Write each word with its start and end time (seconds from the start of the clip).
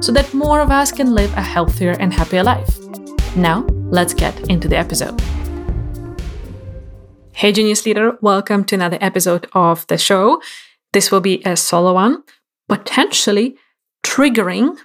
so 0.00 0.12
that 0.12 0.32
more 0.34 0.60
of 0.60 0.70
us 0.70 0.92
can 0.92 1.14
live 1.14 1.32
a 1.34 1.42
healthier 1.42 1.92
and 2.00 2.12
happier 2.12 2.42
life. 2.42 2.78
Now, 3.36 3.66
let's 3.90 4.14
get 4.14 4.48
into 4.48 4.68
the 4.68 4.76
episode. 4.76 5.20
Hey, 7.32 7.52
Genius 7.52 7.84
Leader, 7.84 8.16
welcome 8.20 8.64
to 8.64 8.74
another 8.74 8.98
episode 9.00 9.46
of 9.52 9.86
the 9.88 9.98
show. 9.98 10.40
This 10.92 11.10
will 11.10 11.20
be 11.20 11.42
a 11.44 11.56
solo 11.56 11.94
one, 11.94 12.22
potentially 12.68 13.56
triggering 14.02 14.78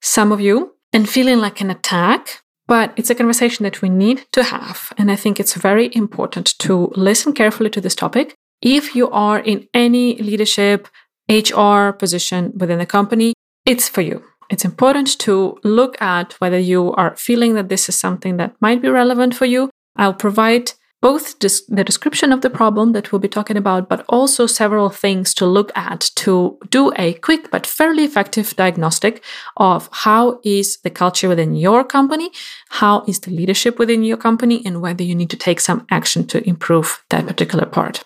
some 0.00 0.32
of 0.32 0.40
you 0.40 0.74
and 0.92 1.08
feeling 1.08 1.38
like 1.38 1.60
an 1.60 1.70
attack 1.70 2.44
but 2.66 2.92
it's 2.96 3.10
a 3.10 3.14
conversation 3.14 3.64
that 3.64 3.82
we 3.82 3.88
need 3.88 4.26
to 4.32 4.42
have. 4.42 4.92
And 4.96 5.10
I 5.10 5.16
think 5.16 5.38
it's 5.38 5.54
very 5.54 5.94
important 5.94 6.58
to 6.60 6.92
listen 6.96 7.32
carefully 7.32 7.70
to 7.70 7.80
this 7.80 7.94
topic. 7.94 8.34
If 8.62 8.96
you 8.96 9.10
are 9.10 9.38
in 9.38 9.68
any 9.74 10.16
leadership, 10.16 10.88
HR 11.28 11.90
position 11.90 12.52
within 12.56 12.78
the 12.78 12.86
company, 12.86 13.34
it's 13.66 13.88
for 13.88 14.00
you. 14.00 14.22
It's 14.50 14.64
important 14.64 15.18
to 15.20 15.58
look 15.64 16.00
at 16.00 16.34
whether 16.34 16.58
you 16.58 16.92
are 16.92 17.16
feeling 17.16 17.54
that 17.54 17.68
this 17.68 17.88
is 17.88 17.96
something 17.96 18.36
that 18.36 18.54
might 18.60 18.82
be 18.82 18.88
relevant 18.88 19.34
for 19.34 19.46
you. 19.46 19.70
I'll 19.96 20.14
provide 20.14 20.72
both 21.04 21.38
the 21.38 21.84
description 21.84 22.32
of 22.32 22.40
the 22.40 22.48
problem 22.48 22.92
that 22.92 23.12
we'll 23.12 23.18
be 23.18 23.28
talking 23.28 23.58
about, 23.58 23.90
but 23.90 24.06
also 24.08 24.46
several 24.46 24.88
things 24.88 25.34
to 25.34 25.44
look 25.44 25.70
at 25.76 26.10
to 26.14 26.58
do 26.70 26.90
a 26.96 27.12
quick 27.12 27.50
but 27.50 27.66
fairly 27.66 28.04
effective 28.04 28.56
diagnostic 28.56 29.22
of 29.58 29.90
how 29.92 30.40
is 30.44 30.78
the 30.78 30.88
culture 30.88 31.28
within 31.28 31.54
your 31.56 31.84
company, 31.84 32.30
how 32.70 33.04
is 33.06 33.20
the 33.20 33.30
leadership 33.30 33.78
within 33.78 34.02
your 34.02 34.16
company, 34.16 34.62
and 34.64 34.80
whether 34.80 35.04
you 35.04 35.14
need 35.14 35.28
to 35.28 35.36
take 35.36 35.60
some 35.60 35.86
action 35.90 36.26
to 36.26 36.42
improve 36.48 37.04
that 37.10 37.26
particular 37.26 37.66
part. 37.66 38.04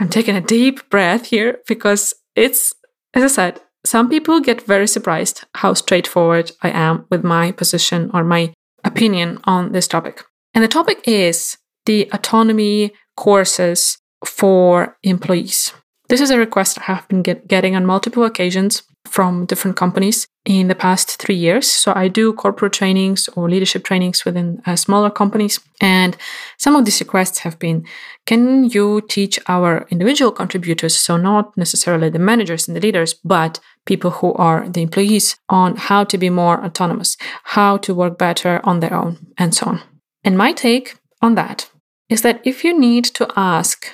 I'm 0.00 0.08
taking 0.08 0.34
a 0.34 0.40
deep 0.40 0.88
breath 0.88 1.26
here 1.26 1.58
because 1.68 2.14
it's, 2.34 2.74
as 3.12 3.24
I 3.24 3.26
said, 3.26 3.60
some 3.88 4.10
people 4.10 4.40
get 4.40 4.66
very 4.66 4.86
surprised 4.86 5.44
how 5.54 5.72
straightforward 5.72 6.52
I 6.62 6.70
am 6.70 7.06
with 7.10 7.24
my 7.24 7.52
position 7.52 8.10
or 8.12 8.22
my 8.22 8.52
opinion 8.84 9.38
on 9.44 9.72
this 9.72 9.88
topic. 9.88 10.24
And 10.52 10.62
the 10.62 10.68
topic 10.68 11.00
is 11.08 11.56
the 11.86 12.08
autonomy 12.12 12.92
courses 13.16 13.96
for 14.26 14.98
employees. 15.02 15.72
This 16.10 16.20
is 16.20 16.30
a 16.30 16.38
request 16.38 16.78
I 16.78 16.84
have 16.84 17.08
been 17.08 17.22
get, 17.22 17.48
getting 17.48 17.74
on 17.74 17.86
multiple 17.86 18.24
occasions 18.24 18.82
from 19.08 19.46
different 19.46 19.76
companies 19.76 20.26
in 20.44 20.68
the 20.68 20.74
past 20.74 21.20
three 21.20 21.34
years. 21.34 21.70
So 21.70 21.92
I 21.94 22.08
do 22.08 22.32
corporate 22.32 22.72
trainings 22.72 23.28
or 23.36 23.50
leadership 23.50 23.84
trainings 23.84 24.24
within 24.24 24.62
uh, 24.66 24.76
smaller 24.76 25.10
companies. 25.10 25.60
And 25.80 26.16
some 26.58 26.76
of 26.76 26.84
these 26.84 27.00
requests 27.00 27.40
have 27.40 27.58
been 27.58 27.84
can 28.26 28.64
you 28.64 29.02
teach 29.08 29.38
our 29.48 29.86
individual 29.90 30.32
contributors, 30.32 30.96
so 30.96 31.16
not 31.16 31.56
necessarily 31.56 32.10
the 32.10 32.18
managers 32.18 32.68
and 32.68 32.76
the 32.76 32.80
leaders, 32.80 33.14
but 33.24 33.60
people 33.86 34.10
who 34.10 34.34
are 34.34 34.68
the 34.68 34.82
employees, 34.82 35.36
on 35.48 35.76
how 35.76 36.04
to 36.04 36.18
be 36.18 36.30
more 36.30 36.62
autonomous, 36.64 37.16
how 37.44 37.78
to 37.78 37.94
work 37.94 38.18
better 38.18 38.60
on 38.64 38.80
their 38.80 38.94
own, 38.94 39.16
and 39.38 39.54
so 39.54 39.66
on. 39.66 39.80
And 40.24 40.36
my 40.36 40.52
take 40.52 40.98
on 41.22 41.34
that 41.36 41.70
is 42.08 42.22
that 42.22 42.40
if 42.44 42.64
you 42.64 42.78
need 42.78 43.04
to 43.04 43.26
ask 43.36 43.86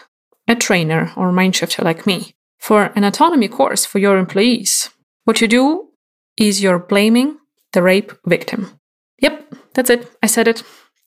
a 0.49 0.55
trainer 0.55 1.13
or 1.17 1.33
mind 1.33 1.57
shifter 1.57 1.83
like 1.83 2.07
me 2.07 2.35
for 2.59 2.93
an 2.97 3.05
autonomy 3.05 3.49
course 3.49 3.85
for 3.85 3.99
your 3.99 4.19
employees, 4.19 4.91
what 5.25 5.41
you 5.41 5.49
do 5.49 5.89
is 6.37 6.63
you're 6.63 6.79
blaming 6.79 7.39
the 7.73 7.83
rape 7.83 8.13
victim. 8.27 8.79
Yep, 9.21 9.55
that's 9.75 9.91
it. 9.91 10.11
I 10.23 10.27
said 10.27 10.49
it. 10.49 10.63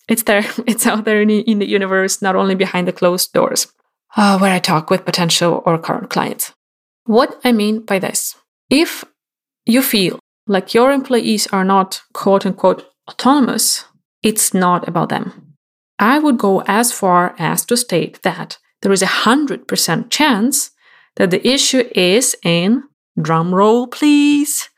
It's 0.08 0.24
there. 0.24 0.46
It's 0.68 0.88
out 0.88 1.06
there 1.06 1.22
in 1.22 1.28
the, 1.28 1.40
in 1.40 1.60
the 1.60 1.70
universe, 1.70 2.22
not 2.22 2.36
only 2.36 2.56
behind 2.56 2.88
the 2.88 2.94
closed 2.94 3.34
doors, 3.34 3.68
uh, 4.16 4.38
where 4.40 4.54
I 4.54 4.60
talk 4.60 4.90
with 4.90 5.06
potential 5.06 5.62
or 5.66 5.78
current 5.78 6.10
clients. 6.10 6.54
What 7.06 7.40
I 7.44 7.52
mean 7.52 7.86
by 7.86 8.00
this 8.00 8.36
if 8.70 9.06
you 9.66 9.82
feel 9.82 10.20
like 10.48 10.74
your 10.74 10.92
employees 10.92 11.48
are 11.48 11.64
not 11.64 12.02
quote 12.14 12.46
unquote 12.46 12.86
autonomous, 13.10 13.86
it's 14.24 14.54
not 14.54 14.88
about 14.88 15.10
them. 15.10 15.56
I 16.00 16.20
would 16.20 16.38
go 16.38 16.64
as 16.68 16.92
far 16.92 17.36
as 17.40 17.66
to 17.66 17.78
state 17.78 18.22
that 18.24 18.58
there 18.82 18.92
is 18.92 19.02
a 19.02 19.08
100% 19.26 20.10
chance 20.10 20.72
that 21.16 21.32
the 21.32 21.46
issue 21.48 21.90
is 21.96 22.36
in 22.44 22.84
Drum 23.20 23.54
roll, 23.54 23.88
please. 23.88 24.70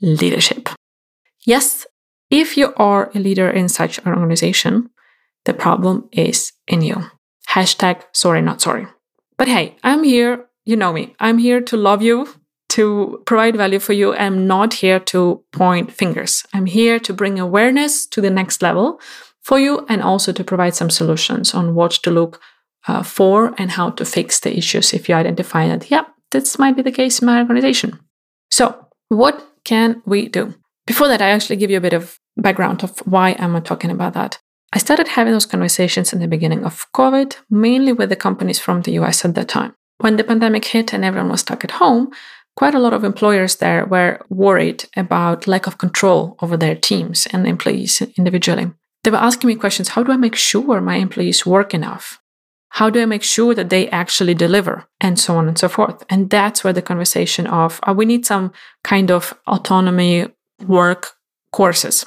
Leadership. 0.00 0.68
Yes, 1.44 1.86
if 2.30 2.56
you 2.56 2.72
are 2.76 3.10
a 3.14 3.18
leader 3.18 3.50
in 3.50 3.68
such 3.68 3.98
an 3.98 4.08
organization, 4.14 4.90
the 5.44 5.54
problem 5.54 6.08
is 6.12 6.52
in 6.68 6.82
you. 6.82 7.10
Hashtag 7.48 8.02
sorry, 8.12 8.40
not 8.40 8.60
sorry. 8.60 8.86
But 9.36 9.48
hey, 9.48 9.76
I'm 9.82 10.04
here. 10.04 10.46
You 10.64 10.76
know 10.76 10.92
me. 10.92 11.16
I'm 11.18 11.38
here 11.38 11.60
to 11.62 11.76
love 11.76 12.02
you, 12.02 12.28
to 12.70 13.22
provide 13.26 13.56
value 13.56 13.80
for 13.80 13.94
you. 13.94 14.14
I'm 14.14 14.46
not 14.46 14.74
here 14.74 15.00
to 15.00 15.42
point 15.52 15.92
fingers. 15.92 16.44
I'm 16.54 16.66
here 16.66 17.00
to 17.00 17.12
bring 17.12 17.40
awareness 17.40 18.06
to 18.08 18.20
the 18.20 18.30
next 18.30 18.62
level 18.62 19.00
for 19.42 19.58
you 19.58 19.84
and 19.88 20.02
also 20.02 20.32
to 20.32 20.44
provide 20.44 20.74
some 20.74 20.90
solutions 20.90 21.54
on 21.54 21.74
what 21.74 21.92
to 21.92 22.10
look 22.10 22.40
uh, 22.88 23.02
for 23.02 23.54
and 23.58 23.72
how 23.72 23.90
to 23.90 24.04
fix 24.04 24.40
the 24.40 24.56
issues 24.56 24.92
if 24.92 25.08
you 25.08 25.14
identify 25.14 25.66
that, 25.68 25.90
yeah, 25.90 26.04
this 26.30 26.58
might 26.58 26.76
be 26.76 26.82
the 26.82 26.92
case 26.92 27.20
in 27.20 27.26
my 27.26 27.40
organization. 27.40 27.98
So, 28.50 28.86
what 29.08 29.44
can 29.64 30.02
we 30.06 30.28
do? 30.28 30.54
Before 30.86 31.08
that, 31.08 31.22
I 31.22 31.30
actually 31.30 31.56
give 31.56 31.70
you 31.70 31.76
a 31.76 31.82
bit 31.82 31.92
of 31.92 32.18
background 32.36 32.82
of 32.82 32.98
why 33.00 33.36
I'm 33.38 33.60
talking 33.62 33.90
about 33.90 34.14
that. 34.14 34.38
I 34.72 34.78
started 34.78 35.08
having 35.08 35.32
those 35.32 35.46
conversations 35.46 36.12
in 36.12 36.20
the 36.20 36.28
beginning 36.28 36.64
of 36.64 36.86
COVID, 36.94 37.36
mainly 37.50 37.92
with 37.92 38.08
the 38.08 38.16
companies 38.16 38.60
from 38.60 38.82
the 38.82 38.92
US 38.92 39.24
at 39.24 39.34
that 39.34 39.48
time. 39.48 39.74
When 39.98 40.16
the 40.16 40.24
pandemic 40.24 40.64
hit 40.64 40.94
and 40.94 41.04
everyone 41.04 41.30
was 41.30 41.40
stuck 41.40 41.64
at 41.64 41.72
home, 41.72 42.10
quite 42.56 42.74
a 42.74 42.78
lot 42.78 42.92
of 42.92 43.04
employers 43.04 43.56
there 43.56 43.84
were 43.84 44.20
worried 44.28 44.84
about 44.96 45.46
lack 45.46 45.66
of 45.66 45.78
control 45.78 46.36
over 46.40 46.56
their 46.56 46.76
teams 46.76 47.26
and 47.32 47.46
employees 47.46 48.00
individually. 48.16 48.70
They 49.02 49.10
were 49.10 49.16
asking 49.16 49.48
me 49.48 49.56
questions 49.56 49.90
how 49.90 50.02
do 50.02 50.12
I 50.12 50.16
make 50.16 50.36
sure 50.36 50.80
my 50.80 50.96
employees 50.96 51.44
work 51.44 51.74
enough? 51.74 52.19
How 52.70 52.88
do 52.88 53.02
I 53.02 53.04
make 53.04 53.22
sure 53.22 53.54
that 53.54 53.68
they 53.70 53.88
actually 53.88 54.34
deliver? 54.34 54.86
And 55.00 55.18
so 55.18 55.36
on 55.36 55.48
and 55.48 55.58
so 55.58 55.68
forth. 55.68 56.04
And 56.08 56.30
that's 56.30 56.64
where 56.64 56.72
the 56.72 56.82
conversation 56.82 57.46
of 57.46 57.80
uh, 57.86 57.92
we 57.92 58.04
need 58.04 58.24
some 58.24 58.52
kind 58.84 59.10
of 59.10 59.34
autonomy 59.46 60.28
work 60.66 61.12
courses. 61.52 62.06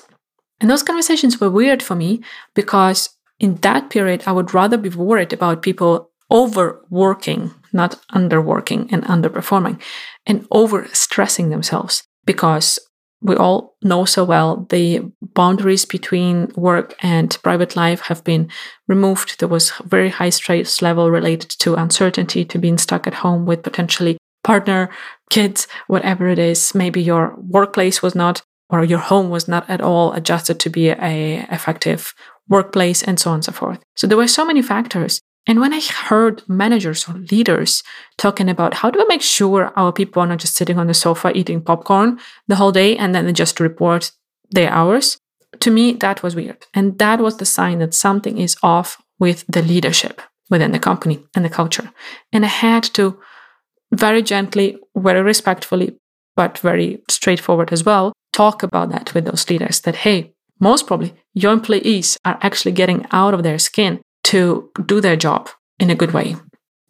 And 0.61 0.69
those 0.69 0.83
conversations 0.83 1.39
were 1.39 1.49
weird 1.49 1.83
for 1.83 1.95
me 1.95 2.21
because 2.55 3.09
in 3.39 3.55
that 3.55 3.89
period, 3.89 4.23
I 4.25 4.31
would 4.31 4.53
rather 4.53 4.77
be 4.77 4.89
worried 4.89 5.33
about 5.33 5.61
people 5.61 6.09
overworking, 6.31 7.51
not 7.73 7.99
underworking 8.13 8.91
and 8.91 9.03
underperforming, 9.03 9.81
and 10.25 10.47
over 10.49 10.87
stressing 10.93 11.49
themselves 11.49 12.03
because 12.25 12.79
we 13.23 13.35
all 13.35 13.75
know 13.81 14.05
so 14.05 14.23
well 14.23 14.67
the 14.69 15.01
boundaries 15.33 15.85
between 15.85 16.51
work 16.55 16.93
and 17.01 17.37
private 17.41 17.75
life 17.75 18.01
have 18.01 18.23
been 18.23 18.49
removed. 18.87 19.39
There 19.39 19.47
was 19.47 19.71
very 19.85 20.09
high 20.09 20.29
stress 20.29 20.81
level 20.81 21.09
related 21.09 21.49
to 21.59 21.75
uncertainty, 21.75 22.45
to 22.45 22.59
being 22.59 22.77
stuck 22.77 23.07
at 23.07 23.13
home 23.15 23.45
with 23.45 23.63
potentially 23.63 24.17
partner, 24.43 24.89
kids, 25.29 25.67
whatever 25.87 26.27
it 26.27 26.37
is. 26.37 26.75
Maybe 26.75 27.01
your 27.01 27.35
workplace 27.37 28.01
was 28.01 28.13
not 28.13 28.41
or 28.69 28.83
your 28.83 28.99
home 28.99 29.29
was 29.29 29.47
not 29.47 29.69
at 29.69 29.81
all 29.81 30.13
adjusted 30.13 30.59
to 30.59 30.69
be 30.69 30.89
a 30.89 31.47
effective 31.49 32.13
workplace 32.49 33.03
and 33.03 33.19
so 33.19 33.29
on 33.29 33.35
and 33.35 33.45
so 33.45 33.51
forth. 33.51 33.79
So 33.95 34.07
there 34.07 34.17
were 34.17 34.27
so 34.27 34.45
many 34.45 34.61
factors 34.61 35.21
and 35.45 35.59
when 35.59 35.73
I 35.73 35.81
heard 35.81 36.41
managers 36.47 37.07
or 37.07 37.15
leaders 37.15 37.83
talking 38.17 38.49
about 38.49 38.75
how 38.75 38.89
do 38.89 39.01
I 39.01 39.05
make 39.09 39.21
sure 39.21 39.73
our 39.75 39.91
people 39.91 40.21
are 40.21 40.27
not 40.27 40.39
just 40.39 40.55
sitting 40.55 40.77
on 40.77 40.87
the 40.87 40.93
sofa 40.93 41.35
eating 41.37 41.61
popcorn 41.61 42.19
the 42.47 42.55
whole 42.55 42.71
day 42.71 42.95
and 42.95 43.13
then 43.13 43.25
they 43.25 43.33
just 43.33 43.59
report 43.59 44.11
their 44.51 44.69
hours, 44.69 45.17
to 45.59 45.71
me, 45.71 45.93
that 45.93 46.23
was 46.23 46.35
weird. 46.35 46.65
And 46.73 46.97
that 46.99 47.19
was 47.19 47.37
the 47.37 47.45
sign 47.45 47.79
that 47.79 47.93
something 47.93 48.37
is 48.37 48.55
off 48.63 49.01
with 49.19 49.43
the 49.47 49.61
leadership 49.61 50.21
within 50.49 50.71
the 50.71 50.79
company 50.79 51.23
and 51.35 51.43
the 51.43 51.49
culture. 51.49 51.91
And 52.31 52.45
I 52.45 52.49
had 52.49 52.83
to 52.95 53.19
very 53.91 54.21
gently, 54.21 54.77
very 54.95 55.21
respectfully, 55.21 55.97
but 56.35 56.57
very 56.59 57.03
straightforward 57.09 57.71
as 57.73 57.83
well, 57.83 58.13
talk 58.31 58.63
about 58.63 58.89
that 58.89 59.13
with 59.13 59.25
those 59.25 59.49
leaders 59.49 59.81
that, 59.81 59.97
hey, 59.97 60.33
most 60.59 60.87
probably 60.87 61.13
your 61.33 61.51
employees 61.51 62.17
are 62.23 62.39
actually 62.41 62.71
getting 62.71 63.05
out 63.11 63.33
of 63.33 63.43
their 63.43 63.59
skin 63.59 64.01
to 64.23 64.69
do 64.85 65.01
their 65.01 65.15
job 65.15 65.49
in 65.79 65.89
a 65.89 65.95
good 65.95 66.13
way. 66.13 66.35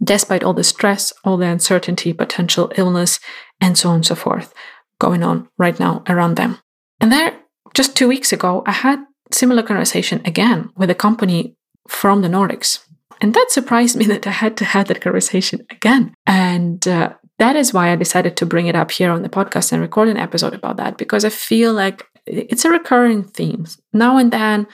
despite 0.03 0.43
all 0.43 0.53
the 0.53 0.63
stress, 0.63 1.13
all 1.23 1.37
the 1.37 1.45
uncertainty, 1.45 2.11
potential 2.13 2.71
illness, 2.75 3.19
and 3.61 3.77
so 3.77 3.89
on 3.89 3.95
and 3.95 4.05
so 4.05 4.15
forth 4.15 4.53
going 4.99 5.23
on 5.23 5.47
right 5.57 5.79
now 5.79 6.03
around 6.07 6.35
them. 6.35 6.59
And 6.99 7.11
there, 7.11 7.33
just 7.73 7.95
two 7.95 8.07
weeks 8.07 8.33
ago, 8.33 8.63
I 8.65 8.71
had 8.71 8.99
similar 9.31 9.63
conversation 9.63 10.21
again 10.25 10.69
with 10.75 10.89
a 10.89 10.95
company 10.95 11.55
from 11.87 12.21
the 12.21 12.27
Nordics. 12.27 12.79
And 13.21 13.33
that 13.33 13.47
surprised 13.49 13.95
me 13.95 14.05
that 14.11 14.27
I 14.27 14.31
had 14.31 14.57
to 14.57 14.65
have 14.65 14.87
that 14.87 15.01
conversation 15.01 15.65
again. 15.69 16.13
And 16.25 16.85
uh, 16.87 17.13
that 17.39 17.55
is 17.55 17.73
why 17.73 17.91
I 17.91 17.95
decided 17.95 18.37
to 18.37 18.45
bring 18.45 18.67
it 18.67 18.75
up 18.75 18.91
here 18.91 19.11
on 19.11 19.23
the 19.23 19.29
podcast 19.29 19.71
and 19.71 19.81
record 19.81 20.07
an 20.09 20.17
episode 20.17 20.53
about 20.53 20.77
that 20.77 20.97
because 20.97 21.25
I 21.25 21.29
feel 21.29 21.73
like 21.73 22.05
it's 22.25 22.65
a 22.65 22.69
recurring 22.69 23.23
theme. 23.23 23.65
Now 23.91 24.17
and 24.17 24.31
then, 24.31 24.67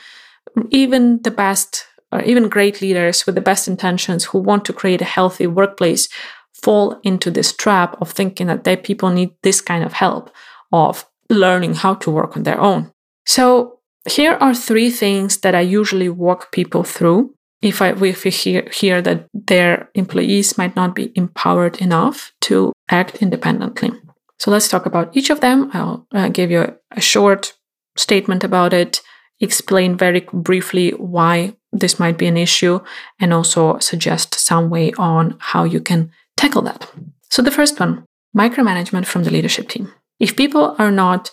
even 0.72 1.22
the 1.22 1.32
best 1.32 1.86
or 2.12 2.22
even 2.24 2.50
great 2.50 2.82
leaders 2.82 3.26
with 3.26 3.36
the 3.36 3.42
best 3.42 3.68
intentions 3.68 4.26
who 4.26 4.40
want 4.40 4.66
to 4.66 4.74
create 4.74 5.02
a 5.02 5.06
healthy 5.06 5.48
workplace 5.48 6.10
fall 6.54 7.00
into 7.04 7.32
this 7.32 7.54
trap 7.56 7.96
of 8.02 8.12
thinking 8.12 8.48
that 8.48 8.64
their 8.64 8.78
people 8.78 9.10
need 9.10 9.32
this 9.44 9.62
kind 9.62 9.84
of 9.84 9.94
help 9.94 10.30
of 10.72 11.06
learning 11.30 11.76
how 11.76 11.94
to 11.96 12.12
work 12.12 12.36
on 12.36 12.44
their 12.44 12.60
own. 12.60 12.92
So 13.26 13.80
here 14.10 14.34
are 14.42 14.56
three 14.56 14.90
things 14.90 15.38
that 15.38 15.56
I 15.56 15.62
usually 15.62 16.10
walk 16.10 16.52
people 16.52 16.84
through 16.84 17.34
if 17.62 17.82
I 17.82 17.90
if 17.90 18.24
we 18.24 18.32
hear, 18.32 18.68
hear 18.72 19.02
that 19.02 19.28
their 19.34 19.90
employees 19.94 20.58
might 20.58 20.76
not 20.76 20.96
be 20.96 21.12
empowered 21.16 21.82
enough 21.82 22.32
to 22.42 22.72
act 22.90 23.22
independently. 23.22 23.92
So 24.40 24.52
let's 24.52 24.70
talk 24.70 24.86
about 24.86 25.16
each 25.16 25.30
of 25.30 25.42
them. 25.42 25.70
I'll 25.74 26.08
uh, 26.14 26.30
give 26.30 26.50
you 26.52 26.62
a, 26.62 26.76
a 26.92 27.02
short 27.02 27.54
statement 27.98 28.44
about 28.44 28.74
it, 28.74 29.02
explain 29.42 29.98
very 29.98 30.26
briefly 30.32 30.92
why 30.92 31.56
this 31.72 32.00
might 32.00 32.18
be 32.18 32.28
an 32.28 32.38
issue, 32.38 32.80
and 33.20 33.34
also 33.34 33.80
suggest 33.80 34.36
some 34.36 34.70
way 34.70 34.92
on 34.94 35.36
how 35.40 35.64
you 35.64 35.80
can 35.80 36.12
tackle 36.36 36.62
that. 36.64 36.90
So 37.30 37.42
the 37.42 37.52
first 37.52 37.80
one, 37.80 38.06
micromanagement 38.36 39.06
from 39.06 39.24
the 39.24 39.32
leadership 39.32 39.70
team. 39.70 39.94
If 40.20 40.36
people 40.36 40.76
are 40.80 40.92
not 40.92 41.32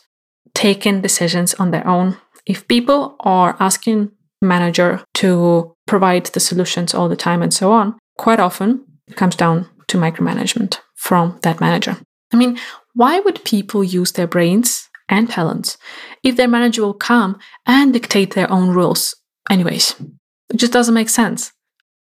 taking 0.55 1.01
decisions 1.01 1.55
on 1.55 1.71
their 1.71 1.87
own, 1.87 2.17
if 2.47 2.67
people 2.69 3.17
are 3.21 3.57
asking 3.59 4.13
manager 4.41 5.03
to 5.15 5.75
provide 5.87 6.27
the 6.27 6.41
solutions 6.41 6.95
all 6.95 7.09
the 7.09 7.17
time 7.17 7.43
and 7.43 7.53
so 7.53 7.73
on, 7.73 7.99
quite 8.19 8.41
often 8.41 8.85
it 9.09 9.17
comes 9.17 9.37
down 9.37 9.69
to 9.89 9.99
micromanagement 9.99 10.79
from 10.95 11.39
that 11.43 11.61
manager. 11.61 11.97
I 12.33 12.37
mean, 12.37 12.59
why 12.95 13.21
would 13.21 13.45
people 13.45 13.85
use 13.85 14.13
their 14.13 14.27
brains 14.27 14.89
and 15.09 15.31
talents 15.31 15.79
if 16.23 16.37
their 16.37 16.49
manager 16.49 16.83
will 16.83 16.95
come 16.95 17.39
and 17.67 17.93
dictate 17.93 18.35
their 18.35 18.51
own 18.51 18.71
rules 18.71 19.15
anyways? 19.49 19.95
It 20.51 20.57
just 20.57 20.73
doesn't 20.73 20.95
make 20.95 21.09
sense. 21.09 21.53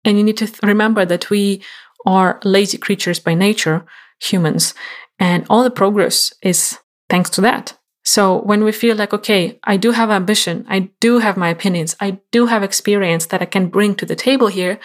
And 0.04 0.18
you 0.18 0.24
need 0.24 0.36
to 0.38 0.46
th- 0.46 0.62
remember 0.62 1.04
that 1.04 1.30
we 1.30 1.62
are 2.04 2.40
lazy 2.44 2.78
creatures 2.78 3.18
by 3.18 3.34
nature, 3.34 3.84
humans, 4.20 4.74
and 5.18 5.46
all 5.50 5.64
the 5.64 5.70
progress 5.70 6.32
is 6.42 6.78
thanks 7.08 7.30
to 7.30 7.40
that. 7.40 7.78
So 8.04 8.40
when 8.42 8.62
we 8.62 8.70
feel 8.70 8.94
like, 8.94 9.12
okay, 9.12 9.58
I 9.64 9.76
do 9.76 9.90
have 9.90 10.10
ambition, 10.10 10.64
I 10.68 10.90
do 11.00 11.18
have 11.18 11.36
my 11.36 11.48
opinions, 11.48 11.96
I 12.00 12.20
do 12.30 12.46
have 12.46 12.62
experience 12.62 13.26
that 13.26 13.42
I 13.42 13.46
can 13.46 13.68
bring 13.68 13.96
to 13.96 14.06
the 14.06 14.14
table 14.14 14.46
here, 14.46 14.78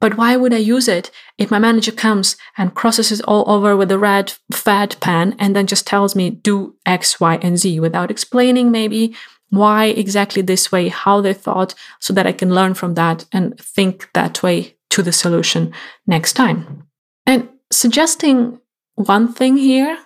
but 0.00 0.16
why 0.16 0.36
would 0.36 0.54
I 0.54 0.56
use 0.56 0.88
it 0.88 1.10
if 1.36 1.50
my 1.50 1.58
manager 1.58 1.92
comes 1.92 2.36
and 2.56 2.74
crosses 2.74 3.12
it 3.12 3.20
all 3.26 3.48
over 3.48 3.76
with 3.76 3.92
a 3.92 3.98
red 3.98 4.32
fat 4.50 4.96
pen 5.00 5.36
and 5.38 5.54
then 5.54 5.66
just 5.66 5.86
tells 5.86 6.16
me 6.16 6.30
do 6.30 6.74
X, 6.86 7.20
Y, 7.20 7.38
and 7.42 7.58
Z 7.58 7.78
without 7.78 8.10
explaining 8.10 8.70
maybe 8.70 9.14
why 9.52 9.84
exactly 9.84 10.40
this 10.40 10.72
way, 10.72 10.88
how 10.88 11.20
they 11.20 11.34
thought, 11.34 11.74
so 12.00 12.14
that 12.14 12.26
I 12.26 12.32
can 12.32 12.54
learn 12.54 12.72
from 12.72 12.94
that 12.94 13.26
and 13.32 13.58
think 13.60 14.08
that 14.14 14.42
way 14.42 14.76
to 14.90 15.02
the 15.02 15.12
solution 15.12 15.74
next 16.06 16.32
time. 16.32 16.84
And 17.26 17.50
suggesting 17.70 18.58
one 18.94 19.30
thing 19.32 19.58
here 19.58 19.98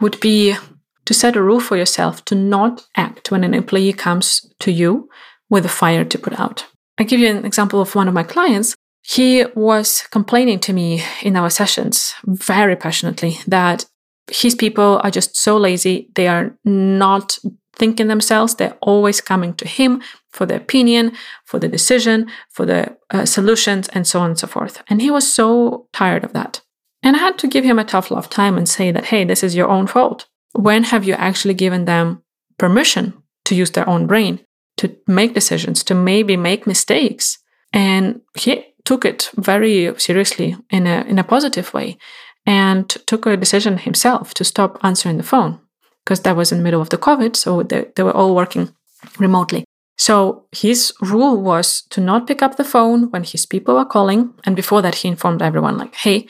would 0.00 0.18
be 0.18 0.56
to 1.04 1.14
set 1.14 1.36
a 1.36 1.42
rule 1.42 1.60
for 1.60 1.76
yourself 1.76 2.24
to 2.24 2.34
not 2.34 2.84
act 2.96 3.30
when 3.30 3.44
an 3.44 3.54
employee 3.54 3.92
comes 3.92 4.52
to 4.58 4.72
you 4.72 5.08
with 5.48 5.64
a 5.64 5.68
fire 5.68 6.04
to 6.04 6.18
put 6.18 6.40
out. 6.40 6.66
I 6.98 7.04
give 7.04 7.20
you 7.20 7.28
an 7.28 7.44
example 7.44 7.80
of 7.80 7.94
one 7.94 8.08
of 8.08 8.14
my 8.14 8.24
clients. 8.24 8.74
He 9.02 9.44
was 9.54 10.02
complaining 10.10 10.58
to 10.60 10.72
me 10.72 11.04
in 11.22 11.36
our 11.36 11.50
sessions 11.50 12.14
very 12.24 12.74
passionately 12.74 13.38
that 13.46 13.86
his 14.28 14.56
people 14.56 15.00
are 15.04 15.10
just 15.10 15.36
so 15.36 15.56
lazy. 15.56 16.10
They 16.16 16.26
are 16.26 16.56
not 16.64 17.38
thinking 17.74 18.08
themselves. 18.08 18.54
They're 18.54 18.76
always 18.80 19.20
coming 19.20 19.54
to 19.54 19.68
him 19.68 20.02
for 20.30 20.46
the 20.46 20.56
opinion, 20.56 21.12
for 21.44 21.58
the 21.58 21.68
decision, 21.68 22.26
for 22.50 22.66
the 22.66 22.96
uh, 23.10 23.26
solutions, 23.26 23.88
and 23.88 24.06
so 24.06 24.20
on 24.20 24.30
and 24.30 24.38
so 24.38 24.46
forth. 24.46 24.82
And 24.88 25.02
he 25.02 25.10
was 25.10 25.32
so 25.32 25.88
tired 25.92 26.24
of 26.24 26.32
that. 26.32 26.60
And 27.02 27.16
I 27.16 27.18
had 27.18 27.38
to 27.38 27.48
give 27.48 27.64
him 27.64 27.78
a 27.78 27.84
tough 27.84 28.10
love 28.10 28.30
time 28.30 28.56
and 28.56 28.68
say 28.68 28.92
that, 28.92 29.06
hey, 29.06 29.24
this 29.24 29.42
is 29.42 29.56
your 29.56 29.68
own 29.68 29.86
fault 29.86 30.26
when 30.52 30.84
have 30.84 31.04
you 31.04 31.14
actually 31.14 31.54
given 31.54 31.84
them 31.84 32.22
permission 32.58 33.14
to 33.44 33.54
use 33.54 33.70
their 33.70 33.88
own 33.88 34.06
brain, 34.06 34.40
to 34.76 34.96
make 35.06 35.34
decisions, 35.34 35.82
to 35.84 35.94
maybe 35.94 36.36
make 36.36 36.66
mistakes? 36.66 37.38
And 37.72 38.20
he 38.34 38.64
took 38.84 39.04
it 39.04 39.30
very 39.36 39.98
seriously 39.98 40.56
in 40.70 40.86
a, 40.86 41.02
in 41.02 41.18
a 41.18 41.24
positive 41.24 41.72
way 41.72 41.96
and 42.44 42.88
took 42.88 43.26
a 43.26 43.36
decision 43.36 43.78
himself 43.78 44.34
to 44.34 44.44
stop 44.44 44.78
answering 44.82 45.16
the 45.16 45.22
phone 45.22 45.60
because 46.04 46.20
that 46.20 46.36
was 46.36 46.52
in 46.52 46.58
the 46.58 46.64
middle 46.64 46.80
of 46.80 46.90
the 46.90 46.98
COVID. 46.98 47.36
So 47.36 47.62
they, 47.62 47.86
they 47.94 48.02
were 48.02 48.16
all 48.16 48.34
working 48.34 48.74
remotely. 49.18 49.64
So 49.98 50.46
his 50.52 50.92
rule 51.00 51.40
was 51.40 51.82
to 51.90 52.00
not 52.00 52.26
pick 52.26 52.42
up 52.42 52.56
the 52.56 52.64
phone 52.64 53.10
when 53.10 53.24
his 53.24 53.46
people 53.46 53.74
were 53.74 53.84
calling. 53.84 54.34
And 54.44 54.56
before 54.56 54.82
that, 54.82 54.96
he 54.96 55.08
informed 55.08 55.42
everyone, 55.42 55.76
like, 55.76 55.94
hey, 55.94 56.26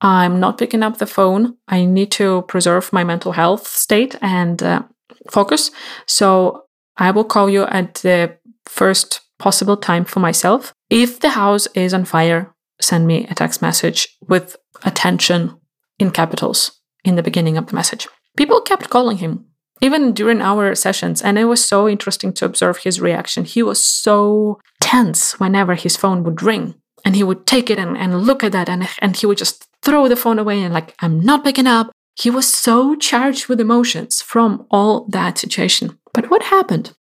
I'm 0.00 0.38
not 0.38 0.58
picking 0.58 0.82
up 0.82 0.98
the 0.98 1.06
phone. 1.06 1.56
I 1.68 1.84
need 1.84 2.12
to 2.12 2.42
preserve 2.42 2.92
my 2.92 3.04
mental 3.04 3.32
health 3.32 3.66
state 3.66 4.16
and 4.22 4.62
uh, 4.62 4.82
focus. 5.30 5.70
So 6.06 6.64
I 6.96 7.10
will 7.10 7.24
call 7.24 7.50
you 7.50 7.64
at 7.64 7.96
the 7.96 8.36
first 8.64 9.20
possible 9.38 9.76
time 9.76 10.04
for 10.04 10.20
myself. 10.20 10.72
If 10.88 11.20
the 11.20 11.30
house 11.30 11.66
is 11.74 11.92
on 11.92 12.04
fire, 12.04 12.54
send 12.80 13.06
me 13.06 13.26
a 13.28 13.34
text 13.34 13.60
message 13.60 14.08
with 14.28 14.56
attention 14.84 15.58
in 15.98 16.10
capitals 16.10 16.80
in 17.04 17.16
the 17.16 17.22
beginning 17.22 17.56
of 17.56 17.66
the 17.66 17.74
message. 17.74 18.06
People 18.36 18.60
kept 18.60 18.90
calling 18.90 19.18
him, 19.18 19.46
even 19.80 20.12
during 20.12 20.40
our 20.40 20.74
sessions, 20.74 21.22
and 21.22 21.38
it 21.38 21.44
was 21.44 21.64
so 21.64 21.88
interesting 21.88 22.32
to 22.34 22.44
observe 22.44 22.78
his 22.78 23.00
reaction. 23.00 23.44
He 23.44 23.62
was 23.62 23.84
so 23.84 24.60
tense 24.80 25.38
whenever 25.38 25.74
his 25.74 25.96
phone 25.96 26.24
would 26.24 26.42
ring 26.42 26.74
and 27.04 27.16
he 27.16 27.22
would 27.22 27.46
take 27.46 27.70
it 27.70 27.78
and, 27.78 27.96
and 27.96 28.22
look 28.22 28.42
at 28.44 28.52
that 28.52 28.68
and, 28.68 28.88
and 29.00 29.16
he 29.16 29.26
would 29.26 29.38
just 29.38 29.66
throw 29.82 30.08
the 30.08 30.16
phone 30.16 30.38
away 30.38 30.62
and 30.62 30.74
like 30.74 30.94
i'm 31.00 31.20
not 31.20 31.44
picking 31.44 31.66
up. 31.66 31.90
He 32.16 32.28
was 32.28 32.52
so 32.52 32.96
charged 32.96 33.46
with 33.48 33.60
emotions 33.60 34.20
from 34.20 34.66
all 34.70 35.06
that 35.06 35.38
situation. 35.38 35.98
But 36.12 36.28
what 36.30 36.42
happened? 36.42 36.92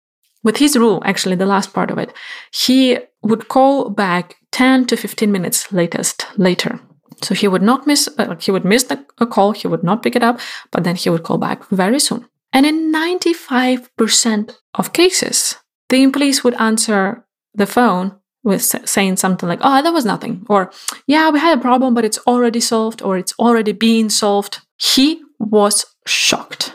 With 0.45 0.59
his 0.59 0.77
rule 0.77 1.03
actually 1.05 1.37
the 1.37 1.53
last 1.55 1.73
part 1.73 1.91
of 1.91 1.99
it 1.99 2.13
he 2.53 2.99
would 3.23 3.49
call 3.49 3.91
back 3.91 4.37
10 4.53 4.87
to 4.87 4.97
15 4.97 5.33
minutes 5.33 5.73
latest 5.73 6.27
later 6.37 6.81
so 7.23 7.35
he 7.35 7.49
would 7.49 7.63
not 7.63 7.87
miss 7.87 8.09
uh, 8.19 8.37
he 8.37 8.51
would 8.51 8.65
miss 8.65 8.85
the, 8.85 9.05
a 9.19 9.27
call 9.27 9.53
he 9.53 9.69
would 9.69 9.83
not 9.83 10.03
pick 10.03 10.17
it 10.17 10.23
up 10.23 10.41
but 10.71 10.85
then 10.85 10.97
he 10.97 11.11
would 11.11 11.23
call 11.23 11.39
back 11.39 11.69
very 11.69 12.01
soon 12.01 12.27
and 12.53 12.65
in 12.65 12.93
95% 12.93 14.57
of 14.75 14.93
cases 14.93 15.57
the 15.89 16.03
employees 16.03 16.45
would 16.45 16.55
answer 16.55 17.25
the 17.55 17.67
phone 17.67 18.19
with 18.45 18.63
saying 18.63 19.17
something 19.17 19.49
like, 19.49 19.61
oh, 19.63 19.83
that 19.83 19.93
was 19.93 20.05
nothing, 20.05 20.47
or 20.49 20.71
yeah, 21.07 21.31
we 21.31 21.39
had 21.39 21.59
a 21.59 21.61
problem, 21.61 21.95
but 21.95 22.05
it's 22.05 22.19
already 22.27 22.61
solved, 22.61 23.03
or 23.03 23.19
it's 23.19 23.35
already 23.39 23.73
being 23.73 24.09
solved. 24.09 24.61
He 24.79 25.23
was 25.39 25.85
shocked. 26.07 26.75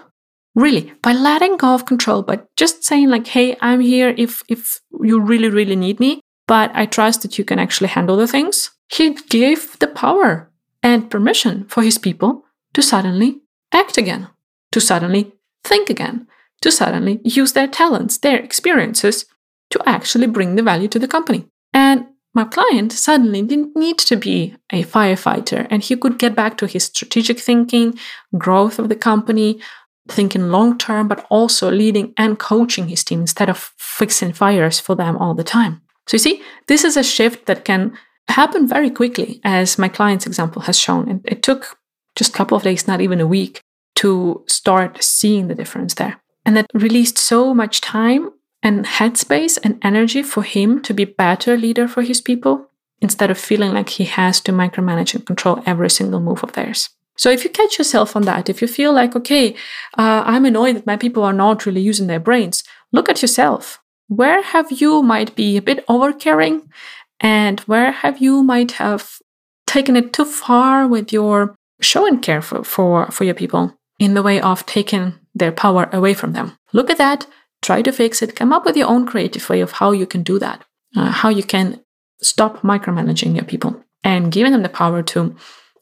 Really, 0.55 0.93
by 1.01 1.13
letting 1.13 1.57
go 1.57 1.73
of 1.73 1.85
control, 1.85 2.21
but 2.21 2.47
just 2.55 2.83
saying 2.83 3.09
like, 3.09 3.27
hey, 3.27 3.57
I'm 3.59 3.79
here 3.79 4.13
if 4.17 4.43
if 4.47 4.79
you 5.01 5.19
really, 5.19 5.49
really 5.49 5.75
need 5.75 5.99
me, 5.99 6.21
but 6.47 6.69
I 6.75 6.85
trust 6.85 7.23
that 7.23 7.37
you 7.39 7.43
can 7.43 7.57
actually 7.57 7.87
handle 7.87 8.17
the 8.17 8.27
things. 8.27 8.69
He 8.93 9.15
gave 9.29 9.79
the 9.79 9.87
power 9.87 10.51
and 10.83 11.09
permission 11.09 11.65
for 11.67 11.81
his 11.81 11.97
people 11.97 12.45
to 12.75 12.81
suddenly 12.83 13.41
act 13.73 13.97
again, 13.97 14.27
to 14.71 14.79
suddenly 14.79 15.33
think 15.63 15.89
again, 15.89 16.27
to 16.61 16.71
suddenly 16.71 17.19
use 17.23 17.53
their 17.53 17.67
talents, 17.67 18.19
their 18.19 18.37
experiences 18.37 19.25
to 19.71 19.81
actually 19.87 20.27
bring 20.27 20.55
the 20.55 20.61
value 20.61 20.87
to 20.89 20.99
the 20.99 21.07
company. 21.07 21.45
And 21.73 22.05
my 22.35 22.43
client 22.43 22.91
suddenly 22.91 23.41
didn't 23.41 23.75
need 23.75 23.97
to 23.99 24.15
be 24.15 24.55
a 24.71 24.83
firefighter 24.83 25.65
and 25.71 25.81
he 25.81 25.95
could 25.95 26.19
get 26.19 26.35
back 26.35 26.55
to 26.57 26.67
his 26.67 26.83
strategic 26.83 27.39
thinking, 27.39 27.97
growth 28.37 28.77
of 28.77 28.89
the 28.89 28.95
company, 28.95 29.59
thinking 30.07 30.49
long 30.49 30.77
term, 30.77 31.07
but 31.07 31.25
also 31.31 31.71
leading 31.71 32.13
and 32.15 32.37
coaching 32.37 32.89
his 32.89 33.03
team 33.03 33.21
instead 33.21 33.49
of 33.49 33.73
fixing 33.77 34.33
fires 34.33 34.79
for 34.79 34.95
them 34.95 35.17
all 35.17 35.33
the 35.33 35.43
time. 35.43 35.81
So 36.07 36.15
you 36.15 36.19
see, 36.19 36.43
this 36.67 36.83
is 36.83 36.95
a 36.95 37.03
shift 37.03 37.47
that 37.47 37.65
can 37.65 37.97
happen 38.27 38.67
very 38.67 38.89
quickly, 38.89 39.39
as 39.43 39.77
my 39.77 39.87
client's 39.87 40.25
example 40.25 40.63
has 40.63 40.77
shown. 40.77 41.09
And 41.09 41.21
it 41.25 41.43
took 41.43 41.77
just 42.15 42.33
a 42.33 42.37
couple 42.37 42.57
of 42.57 42.63
days, 42.63 42.87
not 42.87 43.01
even 43.01 43.21
a 43.21 43.27
week, 43.27 43.61
to 43.95 44.43
start 44.47 45.03
seeing 45.03 45.47
the 45.47 45.55
difference 45.55 45.93
there. 45.95 46.21
And 46.45 46.57
that 46.57 46.67
released 46.73 47.17
so 47.17 47.53
much 47.53 47.81
time 47.81 48.31
and 48.61 48.85
headspace 48.85 49.57
and 49.63 49.79
energy 49.81 50.23
for 50.23 50.43
him 50.43 50.81
to 50.81 50.93
be 50.93 51.05
better 51.05 51.57
leader 51.57 51.87
for 51.87 52.01
his 52.01 52.21
people 52.21 52.69
instead 53.01 53.29
of 53.29 53.37
feeling 53.37 53.73
like 53.73 53.89
he 53.89 54.05
has 54.05 54.39
to 54.41 54.51
micromanage 54.51 55.13
and 55.13 55.25
control 55.25 55.61
every 55.65 55.89
single 55.89 56.21
move 56.21 56.43
of 56.43 56.53
theirs. 56.53 56.89
So 57.15 57.29
if 57.29 57.43
you 57.43 57.49
catch 57.49 57.77
yourself 57.77 58.15
on 58.15 58.23
that, 58.23 58.49
if 58.49 58.61
you 58.61 58.67
feel 58.67 58.93
like, 58.93 59.15
okay, 59.15 59.53
uh, 59.97 60.23
I'm 60.25 60.45
annoyed 60.45 60.77
that 60.77 60.87
my 60.87 60.97
people 60.97 61.23
are 61.23 61.33
not 61.33 61.65
really 61.65 61.81
using 61.81 62.07
their 62.07 62.19
brains, 62.19 62.63
look 62.91 63.09
at 63.09 63.21
yourself. 63.21 63.79
Where 64.07 64.41
have 64.41 64.71
you 64.71 65.03
might 65.03 65.35
be 65.35 65.57
a 65.57 65.61
bit 65.61 65.85
overcaring 65.87 66.67
and 67.23 67.61
where 67.61 67.91
have 67.91 68.21
you 68.21 68.43
might 68.43 68.73
have 68.73 69.17
taken 69.65 69.95
it 69.95 70.13
too 70.13 70.25
far 70.25 70.85
with 70.87 71.11
your 71.11 71.55
show 71.81 72.05
and 72.05 72.21
care 72.21 72.41
for, 72.41 72.63
for, 72.63 73.07
for 73.07 73.23
your 73.23 73.33
people 73.33 73.75
in 73.99 74.13
the 74.13 74.21
way 74.21 74.39
of 74.41 74.65
taking 74.65 75.13
their 75.33 75.51
power 75.51 75.89
away 75.91 76.13
from 76.13 76.33
them. 76.33 76.57
Look 76.73 76.89
at 76.89 76.97
that, 76.97 77.25
try 77.61 77.81
to 77.81 77.91
fix 77.91 78.21
it, 78.21 78.35
come 78.35 78.53
up 78.53 78.65
with 78.65 78.77
your 78.77 78.89
own 78.89 79.07
creative 79.07 79.47
way 79.49 79.61
of 79.61 79.71
how 79.71 79.91
you 79.91 80.05
can 80.05 80.21
do 80.21 80.37
that, 80.39 80.63
uh, 80.95 81.09
how 81.09 81.29
you 81.29 81.43
can 81.43 81.81
stop 82.21 82.61
micromanaging 82.61 83.35
your 83.35 83.45
people 83.45 83.83
and 84.03 84.31
giving 84.31 84.51
them 84.51 84.63
the 84.63 84.69
power 84.69 85.01
to 85.01 85.35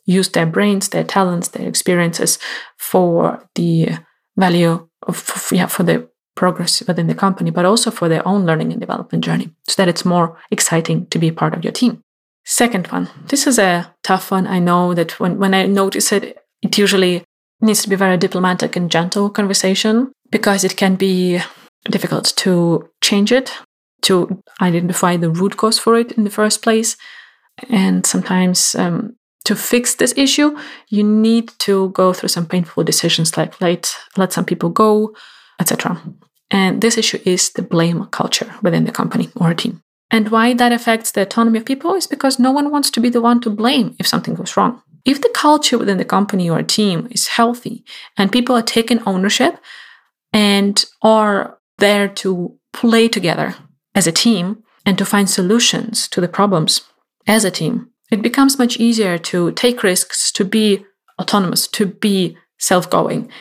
use 0.06 0.30
their 0.30 0.46
brains, 0.46 0.90
their 0.90 1.04
talents, 1.04 1.50
their 1.50 1.68
experiences 1.68 2.38
for 2.78 3.48
the 3.56 3.90
value 4.38 4.88
of, 5.04 5.50
yeah, 5.52 5.66
for 5.66 5.84
the 5.84 6.08
progress 6.36 6.82
within 6.88 7.08
the 7.08 7.16
company, 7.16 7.52
but 7.52 7.66
also 7.66 7.92
for 7.92 8.08
their 8.08 8.26
own 8.28 8.46
learning 8.46 8.72
and 8.72 8.80
development 8.80 9.24
journey 9.24 9.50
so 9.68 9.76
that 9.78 9.90
it's 9.90 10.06
more 10.06 10.38
exciting 10.50 11.06
to 11.08 11.20
be 11.20 11.32
part 11.32 11.54
of 11.54 11.64
your 11.64 11.74
team. 11.74 12.02
Second 12.46 12.88
one. 12.88 13.10
This 13.28 13.46
is 13.46 13.60
a 13.60 13.94
tough 14.04 14.32
one. 14.32 14.48
I 14.48 14.60
know 14.60 14.94
that 14.94 15.20
when, 15.20 15.38
when 15.38 15.54
I 15.54 15.66
notice 15.68 16.12
it, 16.12 16.38
it 16.62 16.78
usually 16.78 17.24
needs 17.62 17.84
to 17.84 17.90
be 17.90 17.96
very 17.96 18.18
diplomatic 18.18 18.76
and 18.76 18.90
gentle 18.90 19.30
conversation 19.30 20.12
because 20.32 20.64
it 20.64 20.78
can 20.78 20.96
be 20.96 21.40
difficult 21.90 22.34
to 22.38 22.90
change 23.02 23.32
it, 23.32 23.52
to 24.04 24.42
identify 24.62 25.18
the 25.18 25.30
root 25.30 25.58
cause 25.58 25.78
for 25.78 25.98
it 25.98 26.14
in 26.14 26.24
the 26.24 26.30
first 26.30 26.62
place. 26.64 26.98
And 27.70 28.06
sometimes 28.06 28.74
um, 28.76 29.16
to 29.46 29.56
fix 29.56 29.96
this 29.96 30.14
issue, 30.18 30.58
you 30.90 31.04
need 31.04 31.52
to 31.60 31.90
go 31.90 32.14
through 32.14 32.30
some 32.30 32.48
painful 32.48 32.84
decisions 32.84 33.38
like 33.38 33.60
let, 33.62 33.94
let 34.18 34.34
some 34.34 34.46
people 34.46 34.70
go, 34.70 35.14
etc. 35.62 36.02
And 36.50 36.82
this 36.82 36.98
issue 36.98 37.20
is 37.26 37.52
the 37.52 37.62
blame 37.62 38.06
culture 38.08 38.54
within 38.62 38.84
the 38.84 38.92
company 38.92 39.30
or 39.38 39.54
team. 39.54 39.82
And 40.12 40.30
why 40.30 40.54
that 40.54 40.74
affects 40.74 41.12
the 41.12 41.22
autonomy 41.22 41.60
of 41.60 41.66
people 41.66 41.94
is 41.96 42.06
because 42.06 42.38
no 42.38 42.52
one 42.52 42.70
wants 42.70 42.90
to 42.92 43.00
be 43.00 43.10
the 43.10 43.22
one 43.22 43.40
to 43.42 43.50
blame 43.50 43.96
if 43.98 44.08
something 44.08 44.34
goes 44.34 44.58
wrong. 44.58 44.82
If 45.06 45.22
the 45.22 45.32
culture 45.34 45.78
within 45.78 45.98
the 45.98 46.06
company 46.06 46.50
or 46.50 46.62
team 46.62 47.08
is 47.10 47.30
healthy 47.30 47.86
and 48.18 48.32
people 48.32 48.56
are 48.56 48.62
taking 48.62 49.02
ownership 49.06 49.58
and 50.34 50.84
are 51.02 51.58
there 51.78 52.08
to 52.08 52.58
play 52.74 53.08
together 53.08 53.56
as 53.96 54.06
a 54.06 54.12
team 54.12 54.64
and 54.86 54.98
to 54.98 55.06
find 55.06 55.30
solutions 55.30 56.08
to 56.10 56.22
the 56.22 56.28
problems 56.28 56.82
as 57.26 57.46
a 57.46 57.52
team, 57.52 57.90
it 58.12 58.22
becomes 58.22 58.60
much 58.60 58.78
easier 58.78 59.18
to 59.18 59.52
take 59.54 59.84
risks, 59.84 60.32
to 60.34 60.44
be 60.44 60.86
autonomous, 61.20 61.68
to 61.70 61.86
be 61.86 62.38
self 62.60 62.90
going. 62.90 63.32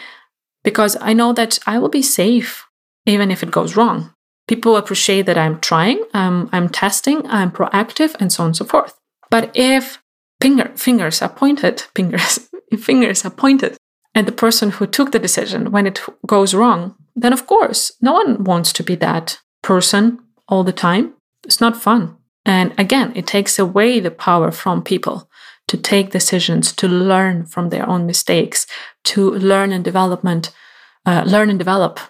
Because 0.63 0.97
I 1.01 1.13
know 1.13 1.33
that 1.33 1.59
I 1.67 1.79
will 1.79 1.89
be 1.89 2.03
safe 2.03 2.67
even 3.07 3.31
if 3.31 3.43
it 3.43 3.51
goes 3.51 3.77
wrong. 3.77 4.13
People 4.47 4.77
appreciate 4.77 5.27
that 5.27 5.39
I'm 5.39 5.61
trying, 5.61 6.03
um, 6.13 6.49
I'm 6.53 6.69
testing, 6.69 7.27
I'm 7.29 7.51
proactive, 7.51 8.17
and 8.19 8.33
so 8.33 8.43
on 8.43 8.49
and 8.49 8.57
so 8.57 8.65
forth. 8.65 8.95
But 9.31 9.51
if 9.55 10.03
finger, 10.41 10.73
fingers 10.77 11.23
are 11.23 11.29
pointed, 11.29 11.81
fingers, 11.95 12.51
fingers 12.79 13.25
are 13.25 13.31
pointed 13.31 13.77
at 14.15 14.27
the 14.27 14.33
person 14.33 14.71
who 14.71 14.87
took 14.87 15.13
the 15.13 15.19
decision 15.19 15.71
when 15.71 15.87
it 15.87 16.01
goes 16.27 16.53
wrong, 16.53 16.97
then 17.15 17.33
of 17.33 17.47
course, 17.47 17.93
no 18.01 18.13
one 18.13 18.45
wants 18.45 18.73
to 18.73 18.83
be 18.83 18.97
that 18.97 19.39
person 19.63 20.19
all 20.49 20.65
the 20.65 20.73
time. 20.73 21.15
It's 21.45 21.61
not 21.61 21.77
fun. 21.77 22.17
And 22.45 22.73
again, 22.79 23.13
it 23.15 23.27
takes 23.27 23.59
away 23.59 24.01
the 24.01 24.11
power 24.11 24.51
from 24.51 24.83
people 24.83 25.30
to 25.71 25.77
take 25.77 26.11
decisions, 26.11 26.73
to 26.73 26.89
learn 26.89 27.47
from 27.47 27.69
their 27.69 27.89
own 27.89 28.05
mistakes, 28.05 28.67
to 29.05 29.31
learn 29.31 29.71
and 29.73 29.85
development, 29.85 30.51
uh, 31.07 31.23
learn 31.25 31.49
and 31.49 31.61
develop 31.61 32.01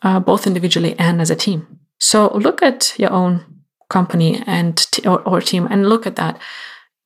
uh, 0.00 0.18
both 0.18 0.46
individually 0.46 0.94
and 0.98 1.20
as 1.20 1.30
a 1.30 1.36
team. 1.36 1.80
So 1.98 2.28
look 2.28 2.62
at 2.62 2.98
your 2.98 3.12
own 3.12 3.44
company 3.90 4.42
and 4.46 4.74
t- 4.78 5.06
or, 5.06 5.20
or 5.28 5.42
team 5.42 5.68
and 5.70 5.86
look 5.86 6.06
at 6.06 6.16
that. 6.16 6.40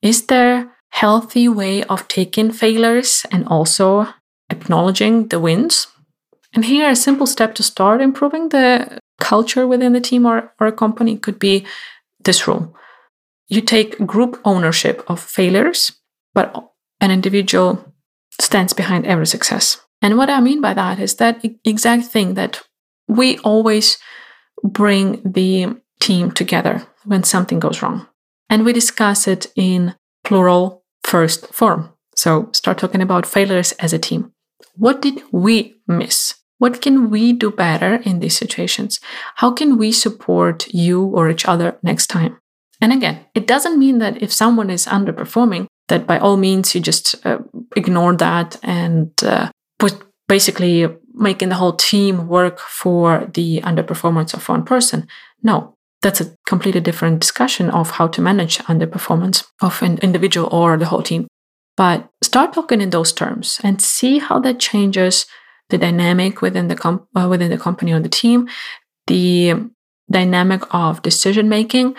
Is 0.01 0.27
there 0.27 0.71
healthy 0.91 1.49
way 1.49 1.83
of 1.83 2.07
taking 2.07 2.49
failures 2.51 3.25
and 3.29 3.45
also 3.47 4.07
acknowledging 4.49 5.27
the 5.27 5.39
wins? 5.39 5.87
And 6.53 6.63
here, 6.63 6.89
a 6.89 6.95
simple 6.95 7.27
step 7.27 7.55
to 7.55 7.63
start 7.63 7.99
improving 7.99 8.47
the 8.49 8.99
culture 9.19 9.67
within 9.67 9.91
the 9.91 9.99
team 9.99 10.25
or, 10.25 10.53
or 10.61 10.67
a 10.67 10.71
company 10.71 11.17
could 11.17 11.39
be 11.39 11.65
this 12.23 12.47
rule. 12.47 12.73
You 13.49 13.59
take 13.59 14.05
group 14.05 14.39
ownership 14.45 15.03
of 15.07 15.19
failures, 15.19 15.91
but 16.35 16.69
an 17.01 17.09
individual 17.09 17.95
stands 18.39 18.73
behind 18.73 19.07
every 19.07 19.25
success. 19.25 19.81
And 20.01 20.17
what 20.17 20.29
I 20.29 20.39
mean 20.41 20.61
by 20.61 20.75
that 20.75 20.99
is 20.99 21.15
that 21.15 21.43
exact 21.63 22.05
thing 22.05 22.35
that 22.35 22.61
we 23.07 23.39
always 23.39 23.97
bring 24.63 25.21
the 25.23 25.77
team 25.99 26.31
together 26.31 26.85
when 27.05 27.23
something 27.23 27.59
goes 27.59 27.81
wrong. 27.81 28.07
And 28.49 28.63
we 28.63 28.73
discuss 28.73 29.27
it 29.27 29.47
in 29.55 29.95
plural 30.23 30.83
first 31.03 31.51
form. 31.53 31.89
So 32.15 32.49
start 32.53 32.77
talking 32.77 33.01
about 33.01 33.25
failures 33.25 33.71
as 33.73 33.93
a 33.93 33.99
team. 33.99 34.31
What 34.75 35.01
did 35.01 35.23
we 35.31 35.75
miss? 35.87 36.35
What 36.57 36.81
can 36.81 37.09
we 37.09 37.33
do 37.33 37.51
better 37.51 37.95
in 37.95 38.19
these 38.19 38.37
situations? 38.37 38.99
How 39.35 39.51
can 39.51 39.77
we 39.77 39.91
support 39.91 40.67
you 40.73 41.05
or 41.05 41.29
each 41.29 41.45
other 41.45 41.77
next 41.83 42.07
time? 42.07 42.37
And 42.81 42.93
again, 42.93 43.25
it 43.33 43.47
doesn't 43.47 43.79
mean 43.79 43.99
that 43.99 44.21
if 44.21 44.31
someone 44.31 44.69
is 44.69 44.85
underperforming, 44.85 45.67
that 45.87 46.07
by 46.07 46.19
all 46.19 46.37
means 46.37 46.73
you 46.73 46.81
just 46.81 47.15
uh, 47.25 47.39
ignore 47.75 48.15
that 48.15 48.57
and 48.63 49.11
uh, 49.23 49.49
put 49.79 50.03
basically 50.27 50.87
making 51.13 51.49
the 51.49 51.55
whole 51.55 51.73
team 51.73 52.27
work 52.27 52.59
for 52.59 53.29
the 53.33 53.61
underperformance 53.61 54.33
of 54.33 54.47
one 54.49 54.63
person. 54.63 55.07
No, 55.43 55.75
that's 56.01 56.21
a 56.21 56.35
completely 56.45 56.81
different 56.81 57.19
discussion 57.19 57.69
of 57.69 57.91
how 57.91 58.07
to 58.07 58.21
manage 58.21 58.57
underperformance 58.59 59.45
of 59.61 59.81
an 59.81 59.97
individual 59.99 60.49
or 60.51 60.77
the 60.77 60.85
whole 60.85 61.03
team. 61.03 61.27
But 61.77 62.09
start 62.23 62.53
talking 62.53 62.81
in 62.81 62.89
those 62.89 63.11
terms 63.11 63.59
and 63.63 63.81
see 63.81 64.19
how 64.19 64.39
that 64.39 64.59
changes 64.59 65.25
the 65.69 65.77
dynamic 65.77 66.41
within 66.41 66.67
the 66.67 66.75
com- 66.75 67.07
uh, 67.15 67.27
within 67.29 67.49
the 67.49 67.57
company 67.57 67.91
or 67.91 67.99
the 67.99 68.09
team, 68.09 68.47
the 69.07 69.69
dynamic 70.09 70.61
of 70.73 71.01
decision 71.01 71.49
making, 71.49 71.95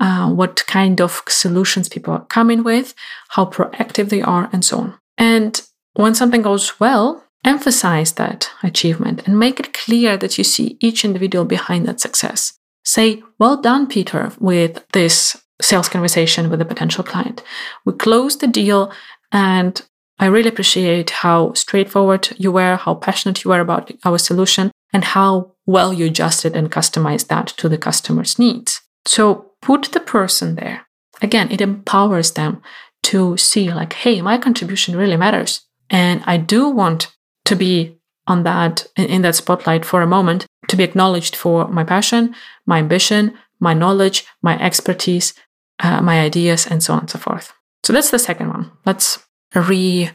uh, 0.00 0.30
what 0.30 0.66
kind 0.66 1.00
of 1.00 1.22
solutions 1.28 1.88
people 1.88 2.12
are 2.12 2.24
coming 2.26 2.62
with, 2.62 2.94
how 3.30 3.46
proactive 3.46 4.08
they 4.08 4.22
are, 4.22 4.48
and 4.52 4.64
so 4.64 4.78
on. 4.78 4.94
And 5.16 5.60
when 5.94 6.14
something 6.14 6.42
goes 6.42 6.78
well, 6.78 7.26
Emphasize 7.46 8.14
that 8.14 8.50
achievement 8.64 9.22
and 9.24 9.38
make 9.38 9.60
it 9.60 9.72
clear 9.72 10.16
that 10.16 10.36
you 10.36 10.42
see 10.42 10.76
each 10.80 11.04
individual 11.04 11.44
behind 11.44 11.86
that 11.86 12.00
success. 12.00 12.54
Say, 12.84 13.22
Well 13.38 13.62
done, 13.62 13.86
Peter, 13.86 14.32
with 14.40 14.84
this 14.92 15.40
sales 15.62 15.88
conversation 15.88 16.50
with 16.50 16.60
a 16.60 16.64
potential 16.64 17.04
client. 17.04 17.44
We 17.84 17.92
closed 17.92 18.40
the 18.40 18.48
deal, 18.48 18.92
and 19.30 19.80
I 20.18 20.26
really 20.26 20.48
appreciate 20.48 21.10
how 21.10 21.52
straightforward 21.52 22.30
you 22.36 22.50
were, 22.50 22.74
how 22.74 22.96
passionate 22.96 23.44
you 23.44 23.52
were 23.52 23.60
about 23.60 23.92
our 24.04 24.18
solution, 24.18 24.72
and 24.92 25.04
how 25.04 25.52
well 25.66 25.92
you 25.92 26.06
adjusted 26.06 26.56
and 26.56 26.72
customized 26.72 27.28
that 27.28 27.46
to 27.58 27.68
the 27.68 27.78
customer's 27.78 28.40
needs. 28.40 28.80
So 29.06 29.52
put 29.62 29.84
the 29.92 30.00
person 30.00 30.56
there. 30.56 30.86
Again, 31.22 31.50
it 31.50 31.60
empowers 31.60 32.32
them 32.32 32.62
to 33.04 33.36
see, 33.36 33.72
like, 33.72 33.94
hey, 33.94 34.20
my 34.20 34.36
contribution 34.36 34.96
really 34.96 35.16
matters. 35.16 35.62
And 35.88 36.22
I 36.26 36.36
do 36.36 36.68
want 36.68 37.14
to 37.46 37.56
be 37.56 37.96
on 38.26 38.42
that 38.42 38.86
in 38.96 39.22
that 39.22 39.36
spotlight 39.36 39.84
for 39.84 40.02
a 40.02 40.06
moment 40.06 40.46
to 40.68 40.76
be 40.76 40.84
acknowledged 40.84 41.36
for 41.36 41.68
my 41.68 41.84
passion 41.84 42.34
my 42.66 42.78
ambition 42.78 43.32
my 43.60 43.72
knowledge 43.72 44.24
my 44.42 44.60
expertise 44.60 45.34
uh, 45.80 46.00
my 46.00 46.20
ideas 46.20 46.66
and 46.66 46.82
so 46.82 46.92
on 46.92 47.00
and 47.00 47.10
so 47.10 47.18
forth 47.18 47.52
so 47.84 47.92
that's 47.92 48.10
the 48.10 48.18
second 48.18 48.48
one 48.48 48.70
let's 48.84 49.18
re 49.54 50.10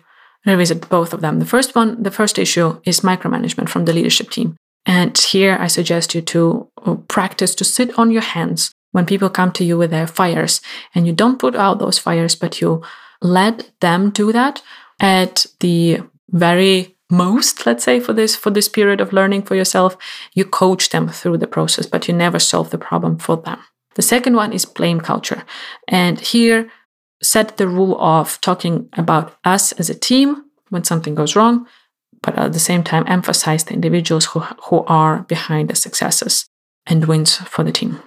revisit 0.45 0.89
both 0.89 1.13
of 1.13 1.21
them 1.21 1.39
the 1.39 1.45
first 1.45 1.75
one 1.75 2.01
the 2.03 2.11
first 2.11 2.37
issue 2.37 2.79
is 2.83 3.01
micromanagement 3.01 3.69
from 3.69 3.85
the 3.85 3.93
leadership 3.93 4.29
team 4.29 4.55
and 4.85 5.17
here 5.17 5.57
i 5.59 5.67
suggest 5.67 6.13
you 6.13 6.21
to 6.21 6.67
uh, 6.85 6.95
practice 7.07 7.55
to 7.55 7.63
sit 7.63 7.97
on 7.97 8.11
your 8.11 8.21
hands 8.21 8.71
when 8.91 9.05
people 9.05 9.29
come 9.29 9.51
to 9.53 9.63
you 9.63 9.77
with 9.77 9.91
their 9.91 10.07
fires. 10.07 10.61
And 10.93 11.07
you 11.07 11.13
don't 11.13 11.39
put 11.39 11.55
out 11.55 11.79
those 11.79 11.97
fires 11.97 12.35
but 12.35 12.61
you 12.61 12.83
let 13.21 13.71
them 13.79 14.09
do 14.09 14.31
that 14.31 14.61
at 14.99 15.45
the 15.59 15.99
very 16.29 16.95
most 17.09 17.65
let's 17.65 17.83
say 17.83 17.99
for 17.99 18.13
this 18.13 18.37
for 18.37 18.51
this 18.51 18.69
period 18.69 19.01
of 19.01 19.13
learning 19.13 19.43
for 19.43 19.55
yourself. 19.55 19.97
You 20.33 20.45
coach 20.45 20.89
them 20.89 21.09
through 21.09 21.37
the 21.37 21.47
process 21.47 21.85
but 21.85 22.07
you 22.07 22.13
never 22.13 22.39
solve 22.39 22.69
the 22.69 22.77
problem 22.77 23.17
for 23.17 23.37
them. 23.37 23.59
The 23.95 24.01
second 24.01 24.35
one 24.35 24.53
is 24.53 24.65
blame 24.65 25.01
culture. 25.01 25.43
And 25.87 26.19
here 26.19 26.71
set 27.21 27.57
the 27.57 27.67
rule 27.67 27.99
of 28.01 28.39
talking 28.41 28.89
about 28.93 29.37
us 29.43 29.73
as 29.73 29.89
a 29.89 29.99
team 29.99 30.43
when 30.69 30.83
something 30.83 31.15
goes 31.15 31.35
wrong 31.35 31.67
but 32.23 32.37
at 32.37 32.53
the 32.53 32.59
same 32.59 32.83
time 32.83 33.03
emphasize 33.07 33.63
the 33.63 33.73
individuals 33.73 34.25
who, 34.25 34.39
who 34.39 34.83
are 34.85 35.23
behind 35.23 35.69
the 35.69 35.75
successes 35.75 36.45
and 36.85 37.05
wins 37.05 37.37
for 37.37 37.63
the 37.63 37.71
team 37.71 38.01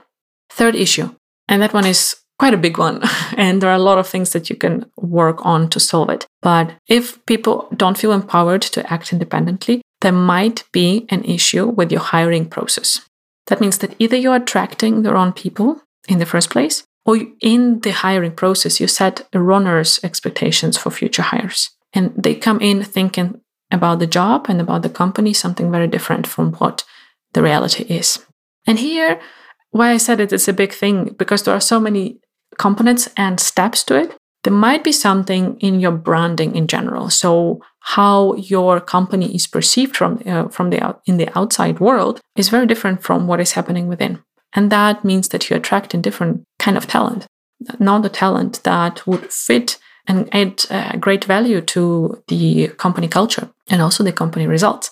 third 0.54 0.74
issue 0.74 1.08
and 1.48 1.60
that 1.62 1.74
one 1.74 1.86
is 1.86 2.16
quite 2.38 2.54
a 2.54 2.64
big 2.66 2.78
one. 2.78 3.02
And 3.36 3.60
there 3.60 3.70
are 3.70 3.80
a 3.80 3.88
lot 3.90 3.98
of 3.98 4.08
things 4.08 4.30
that 4.30 4.48
you 4.50 4.56
can 4.56 4.86
work 4.96 5.44
on 5.44 5.68
to 5.70 5.80
solve 5.80 6.10
it. 6.10 6.26
But 6.42 6.74
if 6.88 7.24
people 7.26 7.68
don't 7.76 7.98
feel 7.98 8.12
empowered 8.12 8.62
to 8.62 8.92
act 8.92 9.12
independently, 9.12 9.82
there 10.00 10.12
might 10.12 10.64
be 10.72 11.06
an 11.08 11.24
issue 11.24 11.66
with 11.66 11.90
your 11.90 12.00
hiring 12.00 12.46
process. 12.48 13.00
That 13.46 13.60
means 13.60 13.78
that 13.78 13.94
either 13.98 14.16
you're 14.16 14.36
attracting 14.36 15.02
the 15.02 15.12
wrong 15.12 15.32
people 15.32 15.82
in 16.08 16.18
the 16.18 16.26
first 16.26 16.50
place, 16.50 16.84
or 17.06 17.18
in 17.40 17.80
the 17.80 17.90
hiring 17.90 18.32
process, 18.32 18.80
you 18.80 18.88
set 18.88 19.26
erroneous 19.34 20.02
expectations 20.04 20.78
for 20.78 20.90
future 20.90 21.22
hires. 21.22 21.70
And 21.92 22.12
they 22.16 22.34
come 22.34 22.60
in 22.60 22.82
thinking 22.82 23.40
about 23.70 23.98
the 23.98 24.06
job 24.06 24.46
and 24.48 24.60
about 24.60 24.82
the 24.82 24.88
company 24.88 25.32
something 25.32 25.70
very 25.70 25.88
different 25.88 26.26
from 26.26 26.52
what 26.54 26.84
the 27.32 27.42
reality 27.42 27.84
is. 27.84 28.24
And 28.66 28.78
here, 28.78 29.20
why 29.74 29.90
I 29.90 29.98
said 29.98 30.20
it 30.20 30.32
is 30.32 30.48
a 30.48 30.52
big 30.52 30.72
thing, 30.72 31.14
because 31.18 31.42
there 31.42 31.54
are 31.54 31.60
so 31.60 31.80
many 31.80 32.20
components 32.58 33.08
and 33.16 33.40
steps 33.40 33.82
to 33.84 33.96
it. 33.96 34.16
There 34.44 34.52
might 34.52 34.84
be 34.84 34.92
something 34.92 35.58
in 35.58 35.80
your 35.80 35.90
branding 35.90 36.54
in 36.54 36.66
general. 36.68 37.10
So 37.10 37.60
how 37.80 38.34
your 38.34 38.80
company 38.80 39.34
is 39.34 39.48
perceived 39.48 39.96
from 39.96 40.22
uh, 40.26 40.48
from 40.48 40.70
the 40.70 40.96
in 41.06 41.16
the 41.16 41.28
outside 41.36 41.80
world 41.80 42.20
is 42.36 42.50
very 42.50 42.66
different 42.66 43.02
from 43.02 43.26
what 43.26 43.40
is 43.40 43.52
happening 43.52 43.88
within. 43.88 44.22
And 44.52 44.70
that 44.70 45.04
means 45.04 45.28
that 45.28 45.50
you 45.50 45.56
attract 45.56 45.94
a 45.94 45.98
different 45.98 46.44
kind 46.58 46.76
of 46.76 46.86
talent, 46.86 47.26
not 47.80 48.02
the 48.02 48.08
talent 48.08 48.62
that 48.62 49.04
would 49.06 49.32
fit 49.32 49.78
and 50.06 50.28
add 50.34 50.64
uh, 50.70 50.96
great 50.96 51.24
value 51.24 51.60
to 51.60 52.22
the 52.28 52.68
company 52.76 53.08
culture 53.08 53.48
and 53.68 53.80
also 53.80 54.04
the 54.04 54.12
company 54.12 54.46
results. 54.46 54.90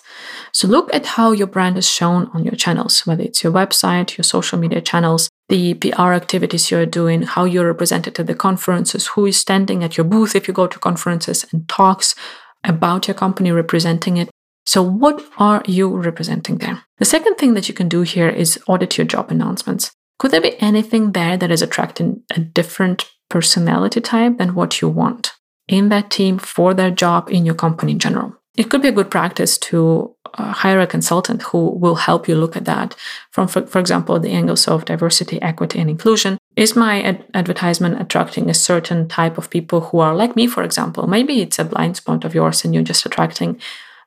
So 0.51 0.67
look 0.67 0.93
at 0.93 1.05
how 1.05 1.31
your 1.31 1.47
brand 1.47 1.77
is 1.77 1.87
shown 1.87 2.29
on 2.33 2.43
your 2.43 2.55
channels, 2.55 3.05
whether 3.05 3.23
it's 3.23 3.43
your 3.43 3.53
website, 3.53 4.17
your 4.17 4.23
social 4.23 4.57
media 4.57 4.81
channels, 4.81 5.29
the 5.49 5.75
PR 5.75 6.13
activities 6.13 6.71
you're 6.71 6.85
doing, 6.85 7.23
how 7.23 7.45
you're 7.45 7.67
represented 7.67 8.19
at 8.19 8.27
the 8.27 8.35
conferences, 8.35 9.07
who 9.07 9.25
is 9.27 9.37
standing 9.37 9.83
at 9.83 9.97
your 9.97 10.05
booth 10.05 10.35
if 10.35 10.47
you 10.47 10.53
go 10.53 10.67
to 10.67 10.79
conferences 10.79 11.45
and 11.51 11.67
talks 11.69 12.15
about 12.63 13.07
your 13.07 13.15
company 13.15 13.51
representing 13.51 14.17
it. 14.17 14.29
So, 14.65 14.81
what 14.81 15.23
are 15.37 15.61
you 15.67 15.89
representing 15.89 16.59
there? 16.59 16.83
The 16.97 17.05
second 17.05 17.35
thing 17.35 17.53
that 17.53 17.67
you 17.67 17.73
can 17.73 17.89
do 17.89 18.01
here 18.01 18.29
is 18.29 18.57
audit 18.67 18.97
your 18.97 19.05
job 19.05 19.29
announcements. 19.29 19.91
Could 20.23 20.31
there 20.31 20.39
be 20.39 20.61
anything 20.61 21.11
there 21.11 21.35
that 21.35 21.51
is 21.51 21.61
attracting 21.61 22.23
a 22.33 22.39
different 22.39 23.11
personality 23.29 23.99
type 23.99 24.37
than 24.37 24.55
what 24.55 24.79
you 24.79 24.87
want 24.87 25.33
in 25.67 25.89
that 25.89 26.09
team 26.09 26.37
for 26.37 26.73
their 26.73 26.91
job 26.91 27.29
in 27.29 27.45
your 27.45 27.55
company 27.55 27.91
in 27.91 27.99
general? 27.99 28.33
It 28.55 28.69
could 28.69 28.81
be 28.81 28.87
a 28.87 28.93
good 28.93 29.11
practice 29.11 29.57
to 29.57 30.15
uh, 30.35 30.53
hire 30.53 30.79
a 30.79 30.87
consultant 30.87 31.41
who 31.41 31.71
will 31.71 31.95
help 31.95 32.29
you 32.29 32.35
look 32.35 32.55
at 32.55 32.63
that 32.63 32.95
from, 33.31 33.49
for, 33.49 33.67
for 33.67 33.79
example, 33.79 34.17
the 34.17 34.31
angles 34.31 34.65
of 34.65 34.85
diversity, 34.85 35.41
equity, 35.41 35.77
and 35.77 35.89
inclusion. 35.89 36.37
Is 36.55 36.73
my 36.73 37.01
ad- 37.01 37.25
advertisement 37.33 37.99
attracting 37.99 38.49
a 38.49 38.53
certain 38.53 39.09
type 39.09 39.37
of 39.37 39.49
people 39.49 39.81
who 39.81 39.99
are 39.99 40.15
like 40.15 40.37
me, 40.37 40.47
for 40.47 40.63
example? 40.63 41.05
Maybe 41.05 41.41
it's 41.41 41.59
a 41.59 41.65
blind 41.65 41.97
spot 41.97 42.23
of 42.23 42.33
yours 42.33 42.63
and 42.63 42.73
you're 42.73 42.81
just 42.81 43.05
attracting 43.05 43.59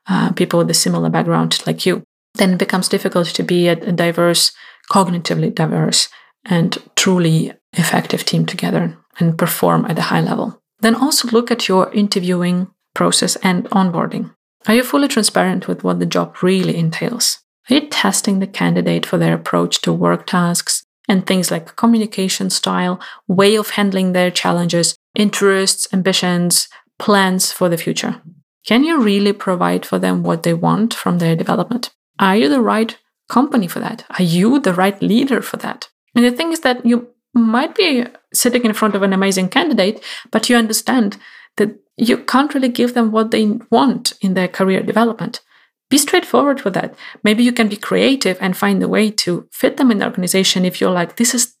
uh, 0.07 0.31
people 0.31 0.57
with 0.57 0.71
a 0.71 0.73
similar 0.73 1.11
background 1.11 1.61
like 1.67 1.85
you. 1.85 2.01
Then 2.33 2.53
it 2.53 2.59
becomes 2.59 2.89
difficult 2.89 3.27
to 3.27 3.43
be 3.43 3.67
a, 3.67 3.73
a 3.73 3.91
diverse, 3.91 4.51
cognitively 4.91 5.53
diverse, 5.53 6.09
and 6.45 6.77
truly 6.95 7.53
effective 7.73 8.23
team 8.23 8.45
together 8.45 8.97
and 9.19 9.37
perform 9.37 9.85
at 9.85 9.99
a 9.99 10.03
high 10.03 10.21
level. 10.21 10.61
Then 10.79 10.95
also 10.95 11.27
look 11.29 11.51
at 11.51 11.67
your 11.67 11.91
interviewing 11.93 12.67
process 12.93 13.35
and 13.37 13.65
onboarding. 13.71 14.33
Are 14.67 14.75
you 14.75 14.83
fully 14.83 15.07
transparent 15.07 15.67
with 15.67 15.83
what 15.83 15.99
the 15.99 16.05
job 16.05 16.41
really 16.41 16.77
entails? 16.77 17.39
Are 17.69 17.75
you 17.75 17.81
testing 17.89 18.39
the 18.39 18.47
candidate 18.47 19.05
for 19.05 19.17
their 19.17 19.33
approach 19.33 19.81
to 19.81 19.93
work 19.93 20.25
tasks 20.25 20.83
and 21.07 21.25
things 21.25 21.51
like 21.51 21.75
communication 21.75 22.49
style, 22.49 22.99
way 23.27 23.55
of 23.55 23.71
handling 23.71 24.13
their 24.13 24.31
challenges, 24.31 24.95
interests, 25.15 25.87
ambitions, 25.93 26.67
plans 26.99 27.51
for 27.51 27.69
the 27.69 27.77
future? 27.77 28.21
Can 28.65 28.83
you 28.83 29.01
really 29.01 29.33
provide 29.33 29.85
for 29.85 29.99
them 29.99 30.23
what 30.23 30.43
they 30.43 30.53
want 30.53 30.93
from 30.93 31.19
their 31.19 31.35
development? 31.35 31.91
Are 32.19 32.35
you 32.35 32.49
the 32.49 32.61
right 32.61 32.97
company 33.29 33.67
for 33.67 33.79
that? 33.79 34.05
Are 34.17 34.23
you 34.23 34.59
the 34.59 34.73
right 34.73 35.01
leader 35.01 35.41
for 35.41 35.57
that? 35.57 35.89
And 36.15 36.25
the 36.25 36.31
thing 36.31 36.51
is 36.51 36.61
that 36.61 36.85
you 36.85 37.07
might 37.33 37.75
be 37.75 38.05
sitting 38.33 38.65
in 38.65 38.73
front 38.73 38.95
of 38.95 39.03
an 39.03 39.13
amazing 39.13 39.49
candidate, 39.49 40.03
but 40.31 40.49
you 40.49 40.55
understand 40.55 41.17
that 41.57 41.75
you 41.97 42.17
can't 42.17 42.53
really 42.53 42.69
give 42.69 42.93
them 42.93 43.11
what 43.11 43.31
they 43.31 43.45
want 43.71 44.13
in 44.21 44.33
their 44.33 44.47
career 44.47 44.81
development. 44.81 45.41
Be 45.89 45.97
straightforward 45.97 46.63
with 46.63 46.73
that. 46.73 46.95
Maybe 47.23 47.43
you 47.43 47.51
can 47.51 47.69
be 47.69 47.77
creative 47.77 48.37
and 48.41 48.57
find 48.57 48.81
a 48.83 48.87
way 48.87 49.09
to 49.11 49.47
fit 49.51 49.77
them 49.77 49.91
in 49.91 49.99
the 49.99 50.05
organization 50.05 50.65
if 50.65 50.81
you're 50.81 50.91
like, 50.91 51.15
this 51.15 51.33
is 51.33 51.55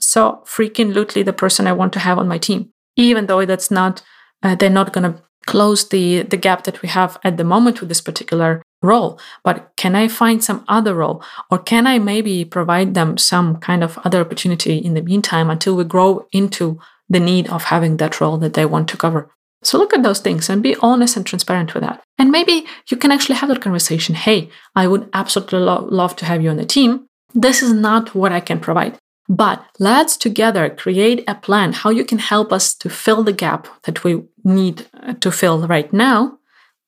so 0.00 0.42
freaking 0.46 0.92
lutely 0.92 1.22
the 1.22 1.32
person 1.32 1.66
I 1.66 1.72
want 1.72 1.92
to 1.92 2.00
have 2.00 2.18
on 2.18 2.28
my 2.28 2.38
team. 2.38 2.70
Even 2.96 3.26
though 3.26 3.44
that's 3.44 3.70
not, 3.70 4.02
uh, 4.42 4.54
they're 4.54 4.70
not 4.70 4.92
going 4.92 5.12
to 5.12 5.22
close 5.46 5.88
the, 5.88 6.22
the 6.22 6.36
gap 6.36 6.64
that 6.64 6.82
we 6.82 6.88
have 6.88 7.18
at 7.24 7.36
the 7.36 7.44
moment 7.44 7.80
with 7.80 7.88
this 7.88 8.00
particular 8.00 8.62
role. 8.82 9.18
But 9.44 9.72
can 9.76 9.94
I 9.94 10.08
find 10.08 10.42
some 10.42 10.64
other 10.68 10.94
role? 10.94 11.22
Or 11.50 11.58
can 11.58 11.86
I 11.86 11.98
maybe 11.98 12.44
provide 12.44 12.94
them 12.94 13.16
some 13.16 13.56
kind 13.56 13.82
of 13.82 13.98
other 14.04 14.20
opportunity 14.20 14.76
in 14.76 14.94
the 14.94 15.02
meantime 15.02 15.48
until 15.48 15.76
we 15.76 15.84
grow 15.84 16.26
into 16.32 16.78
the 17.08 17.20
need 17.20 17.48
of 17.48 17.64
having 17.64 17.96
that 17.96 18.20
role 18.20 18.36
that 18.38 18.54
they 18.54 18.66
want 18.66 18.88
to 18.88 18.96
cover? 18.96 19.30
So 19.62 19.78
look 19.78 19.94
at 19.94 20.02
those 20.02 20.18
things 20.18 20.50
and 20.50 20.62
be 20.62 20.76
honest 20.76 21.16
and 21.16 21.24
transparent 21.24 21.72
with 21.72 21.84
that. 21.84 22.02
And 22.18 22.32
maybe 22.32 22.66
you 22.88 22.96
can 22.96 23.12
actually 23.12 23.36
have 23.36 23.48
that 23.48 23.62
conversation. 23.62 24.16
Hey, 24.16 24.50
I 24.74 24.88
would 24.88 25.08
absolutely 25.14 25.60
lo- 25.60 25.86
love 25.88 26.16
to 26.16 26.24
have 26.24 26.42
you 26.42 26.50
on 26.50 26.56
the 26.56 26.64
team. 26.64 27.06
This 27.32 27.62
is 27.62 27.72
not 27.72 28.14
what 28.14 28.32
I 28.32 28.40
can 28.40 28.58
provide. 28.58 28.98
But 29.28 29.64
let's 29.78 30.16
together 30.16 30.68
create 30.68 31.22
a 31.28 31.36
plan 31.36 31.72
how 31.72 31.90
you 31.90 32.04
can 32.04 32.18
help 32.18 32.52
us 32.52 32.74
to 32.74 32.90
fill 32.90 33.22
the 33.22 33.32
gap 33.32 33.68
that 33.84 34.02
we 34.02 34.24
need 34.42 34.88
to 35.20 35.30
fill 35.30 35.66
right 35.68 35.90
now 35.92 36.38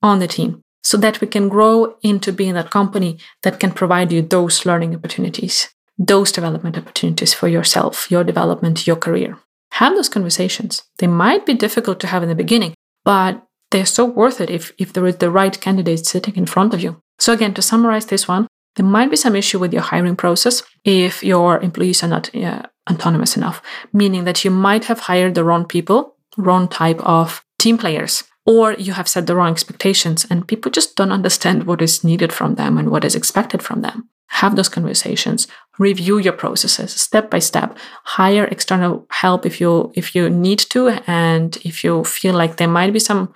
on 0.03 0.19
the 0.19 0.27
team 0.27 0.64
so 0.85 0.97
that 0.99 1.21
we 1.21 1.27
can 1.27 1.49
grow 1.49 1.97
into 2.03 2.33
being 2.33 2.55
that 2.55 2.71
company 2.71 3.19
that 3.43 3.59
can 3.59 3.73
provide 3.73 4.13
you 4.13 4.23
those 4.23 4.65
learning 4.65 4.95
opportunities, 4.95 5.69
those 5.99 6.31
development 6.31 6.79
opportunities 6.79 7.35
for 7.35 7.49
yourself, 7.49 8.11
your 8.11 8.23
development, 8.23 8.87
your 8.87 8.97
career 8.97 9.39
have 9.75 9.95
those 9.97 10.09
conversations. 10.09 10.85
They 10.99 11.09
might 11.09 11.47
be 11.47 11.55
difficult 11.55 11.99
to 12.01 12.07
have 12.07 12.23
in 12.23 12.29
the 12.29 12.35
beginning, 12.35 12.75
but 13.05 13.43
they're 13.71 13.87
so 13.87 14.05
worth 14.05 14.41
it 14.41 14.49
if, 14.49 14.73
if 14.79 14.93
there 14.93 15.07
is 15.07 15.17
the 15.17 15.31
right 15.31 15.61
candidate 15.61 16.07
sitting 16.07 16.37
in 16.37 16.47
front 16.47 16.75
of 16.75 16.81
you. 16.81 17.01
So, 17.19 17.33
again, 17.33 17.55
to 17.55 17.63
summarize 17.63 18.07
this 18.07 18.29
one, 18.29 18.47
there 18.77 18.87
might 18.87 19.11
be 19.11 19.17
some 19.17 19.35
issue 19.35 19.59
with 19.59 19.73
your 19.73 19.83
hiring 19.83 20.15
process 20.15 20.63
if 20.85 21.25
your 21.25 21.61
employees 21.61 22.05
are 22.05 22.09
not 22.09 22.33
uh, 22.35 22.63
autonomous 22.89 23.37
enough, 23.37 23.61
meaning 23.93 24.25
that 24.25 24.45
you 24.45 24.51
might 24.51 24.85
have 24.85 25.01
hired 25.01 25.35
the 25.35 25.45
wrong 25.45 25.65
people, 25.65 26.17
wrong 26.37 26.69
type 26.69 27.01
of 27.01 27.45
team 27.59 27.77
players, 27.77 28.23
or 28.47 28.73
you 28.75 28.93
have 28.93 29.09
set 29.09 29.27
the 29.27 29.35
wrong 29.35 29.53
expectations 29.53 30.27
and 30.29 30.49
people 30.49 30.71
just 30.71 30.97
don't 30.97 31.13
understand 31.13 31.65
what 31.65 31.81
is 31.81 32.05
needed 32.05 32.33
from 32.33 32.57
them 32.57 32.79
and 32.79 32.91
what 32.91 33.05
is 33.05 33.15
expected 33.15 33.63
from 33.63 33.83
them. 33.83 34.09
Have 34.29 34.57
those 34.57 34.69
conversations 34.69 35.47
review 35.79 36.19
your 36.19 36.33
processes 36.33 36.93
step 36.93 37.31
by 37.31 37.39
step 37.39 37.77
hire 38.05 38.45
external 38.45 39.07
help 39.11 39.45
if 39.45 39.61
you 39.61 39.93
if 39.95 40.15
you 40.15 40.31
need 40.31 40.59
to 40.59 40.89
and 41.07 41.57
if 41.65 41.83
you 41.83 42.05
feel 42.05 42.35
like 42.35 42.57
there 42.57 42.69
might 42.69 42.93
be 42.93 42.99
some 42.99 43.33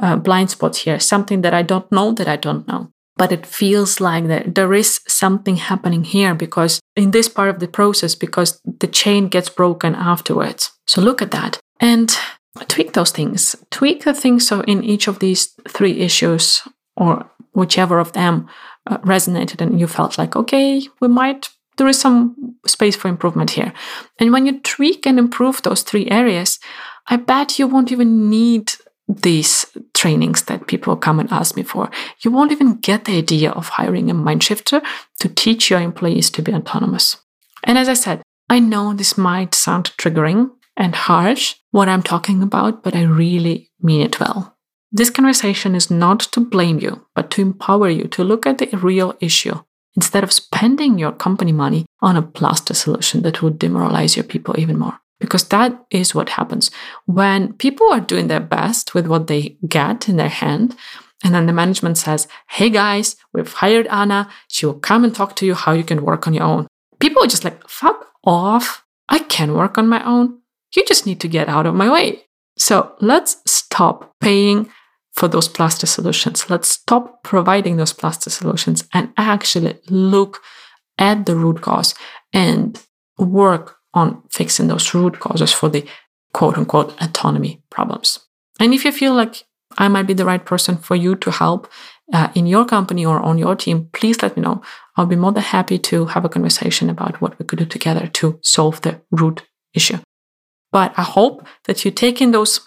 uh, 0.00 0.16
blind 0.16 0.50
spots 0.50 0.78
here 0.78 1.00
something 1.00 1.42
that 1.42 1.52
i 1.52 1.62
don't 1.62 1.90
know 1.90 2.12
that 2.12 2.28
i 2.28 2.36
don't 2.36 2.66
know. 2.68 2.92
But 3.16 3.32
it 3.32 3.44
feels 3.44 4.00
like 4.00 4.28
that 4.28 4.54
there 4.54 4.72
is 4.72 5.00
something 5.06 5.56
happening 5.56 6.04
here 6.04 6.34
because 6.34 6.80
in 6.96 7.10
this 7.10 7.28
part 7.28 7.50
of 7.50 7.58
the 7.58 7.68
process 7.68 8.14
because 8.14 8.62
the 8.64 8.86
chain 8.86 9.28
gets 9.28 9.50
broken 9.50 9.94
afterwards. 9.94 10.70
So 10.86 11.02
look 11.02 11.20
at 11.20 11.30
that. 11.32 11.60
And 11.80 12.16
tweak 12.68 12.92
those 12.92 13.12
things 13.12 13.54
tweak 13.70 14.04
the 14.04 14.12
things 14.12 14.46
so 14.46 14.60
in 14.62 14.82
each 14.82 15.06
of 15.08 15.18
these 15.20 15.54
three 15.68 16.00
issues 16.00 16.62
or 16.96 17.30
whichever 17.52 17.98
of 17.98 18.12
them 18.12 18.48
uh, 18.86 18.98
resonated 18.98 19.60
and 19.60 19.78
you 19.80 19.86
felt 19.86 20.18
like, 20.18 20.36
okay, 20.36 20.82
we 21.00 21.08
might, 21.08 21.48
there 21.76 21.88
is 21.88 22.00
some 22.00 22.56
space 22.66 22.96
for 22.96 23.08
improvement 23.08 23.50
here. 23.50 23.72
And 24.18 24.32
when 24.32 24.46
you 24.46 24.60
tweak 24.60 25.06
and 25.06 25.18
improve 25.18 25.62
those 25.62 25.82
three 25.82 26.08
areas, 26.10 26.58
I 27.08 27.16
bet 27.16 27.58
you 27.58 27.66
won't 27.66 27.92
even 27.92 28.30
need 28.30 28.72
these 29.08 29.66
trainings 29.94 30.44
that 30.44 30.68
people 30.68 30.96
come 30.96 31.18
and 31.18 31.30
ask 31.32 31.56
me 31.56 31.62
for. 31.62 31.90
You 32.22 32.30
won't 32.30 32.52
even 32.52 32.76
get 32.76 33.04
the 33.04 33.18
idea 33.18 33.50
of 33.50 33.68
hiring 33.70 34.08
a 34.08 34.14
mind 34.14 34.44
shifter 34.44 34.80
to 35.18 35.28
teach 35.28 35.68
your 35.68 35.80
employees 35.80 36.30
to 36.30 36.42
be 36.42 36.54
autonomous. 36.54 37.16
And 37.64 37.76
as 37.76 37.88
I 37.88 37.94
said, 37.94 38.22
I 38.48 38.60
know 38.60 38.94
this 38.94 39.18
might 39.18 39.54
sound 39.54 39.92
triggering 39.98 40.50
and 40.80 40.94
harsh, 40.94 41.56
what 41.70 41.88
I'm 41.88 42.02
talking 42.02 42.42
about, 42.42 42.82
but 42.82 42.96
I 42.96 43.02
really 43.02 43.70
mean 43.82 44.00
it 44.00 44.18
well. 44.18 44.56
This 44.90 45.10
conversation 45.10 45.74
is 45.74 45.90
not 45.90 46.20
to 46.32 46.40
blame 46.40 46.80
you, 46.80 47.06
but 47.14 47.30
to 47.32 47.42
empower 47.42 47.90
you 47.90 48.08
to 48.08 48.24
look 48.24 48.46
at 48.46 48.58
the 48.58 48.66
real 48.78 49.14
issue 49.20 49.60
instead 49.94 50.24
of 50.24 50.32
spending 50.32 50.98
your 50.98 51.12
company 51.12 51.52
money 51.52 51.84
on 52.00 52.16
a 52.16 52.22
plaster 52.22 52.74
solution 52.74 53.22
that 53.22 53.42
would 53.42 53.58
demoralize 53.58 54.16
your 54.16 54.24
people 54.24 54.58
even 54.58 54.78
more. 54.78 54.98
Because 55.20 55.44
that 55.48 55.84
is 55.90 56.14
what 56.14 56.30
happens 56.30 56.70
when 57.04 57.52
people 57.52 57.92
are 57.92 58.00
doing 58.00 58.28
their 58.28 58.40
best 58.40 58.94
with 58.94 59.06
what 59.06 59.26
they 59.26 59.58
get 59.68 60.08
in 60.08 60.16
their 60.16 60.30
hand. 60.30 60.74
And 61.22 61.34
then 61.34 61.44
the 61.44 61.52
management 61.52 61.98
says, 61.98 62.26
Hey 62.48 62.70
guys, 62.70 63.16
we've 63.34 63.52
hired 63.52 63.86
Anna. 63.88 64.30
She 64.48 64.64
will 64.64 64.80
come 64.80 65.04
and 65.04 65.14
talk 65.14 65.36
to 65.36 65.46
you 65.46 65.54
how 65.54 65.72
you 65.72 65.84
can 65.84 66.02
work 66.02 66.26
on 66.26 66.32
your 66.32 66.44
own. 66.44 66.66
People 67.00 67.22
are 67.22 67.26
just 67.26 67.44
like, 67.44 67.68
fuck 67.68 68.06
off. 68.24 68.82
I 69.10 69.18
can 69.18 69.52
work 69.52 69.76
on 69.76 69.88
my 69.88 70.02
own. 70.06 70.40
You 70.74 70.84
just 70.86 71.06
need 71.06 71.20
to 71.20 71.28
get 71.28 71.48
out 71.48 71.66
of 71.66 71.74
my 71.74 71.90
way. 71.90 72.24
So 72.58 72.92
let's 73.00 73.38
stop 73.46 74.14
paying 74.20 74.70
for 75.12 75.28
those 75.28 75.48
plaster 75.48 75.86
solutions. 75.86 76.48
Let's 76.48 76.70
stop 76.70 77.22
providing 77.22 77.76
those 77.76 77.92
plaster 77.92 78.30
solutions 78.30 78.84
and 78.92 79.12
actually 79.16 79.78
look 79.88 80.40
at 80.98 81.26
the 81.26 81.34
root 81.34 81.62
cause 81.62 81.94
and 82.32 82.80
work 83.18 83.76
on 83.94 84.22
fixing 84.30 84.68
those 84.68 84.94
root 84.94 85.18
causes 85.18 85.52
for 85.52 85.68
the 85.68 85.86
quote 86.32 86.56
unquote 86.56 86.94
autonomy 87.02 87.62
problems. 87.70 88.20
And 88.60 88.72
if 88.72 88.84
you 88.84 88.92
feel 88.92 89.14
like 89.14 89.42
I 89.78 89.88
might 89.88 90.06
be 90.06 90.14
the 90.14 90.24
right 90.24 90.44
person 90.44 90.76
for 90.76 90.96
you 90.96 91.16
to 91.16 91.30
help 91.30 91.68
uh, 92.12 92.28
in 92.34 92.46
your 92.46 92.64
company 92.64 93.06
or 93.06 93.20
on 93.20 93.38
your 93.38 93.56
team, 93.56 93.88
please 93.92 94.22
let 94.22 94.36
me 94.36 94.42
know. 94.42 94.62
I'll 94.96 95.06
be 95.06 95.16
more 95.16 95.32
than 95.32 95.42
happy 95.42 95.78
to 95.78 96.06
have 96.06 96.24
a 96.24 96.28
conversation 96.28 96.90
about 96.90 97.20
what 97.20 97.38
we 97.38 97.44
could 97.44 97.58
do 97.58 97.64
together 97.64 98.06
to 98.06 98.38
solve 98.42 98.80
the 98.82 99.00
root 99.10 99.42
issue. 99.74 99.98
But 100.72 100.92
I 100.96 101.02
hope 101.02 101.46
that 101.64 101.84
you're 101.84 101.92
taking 101.92 102.30
those 102.30 102.60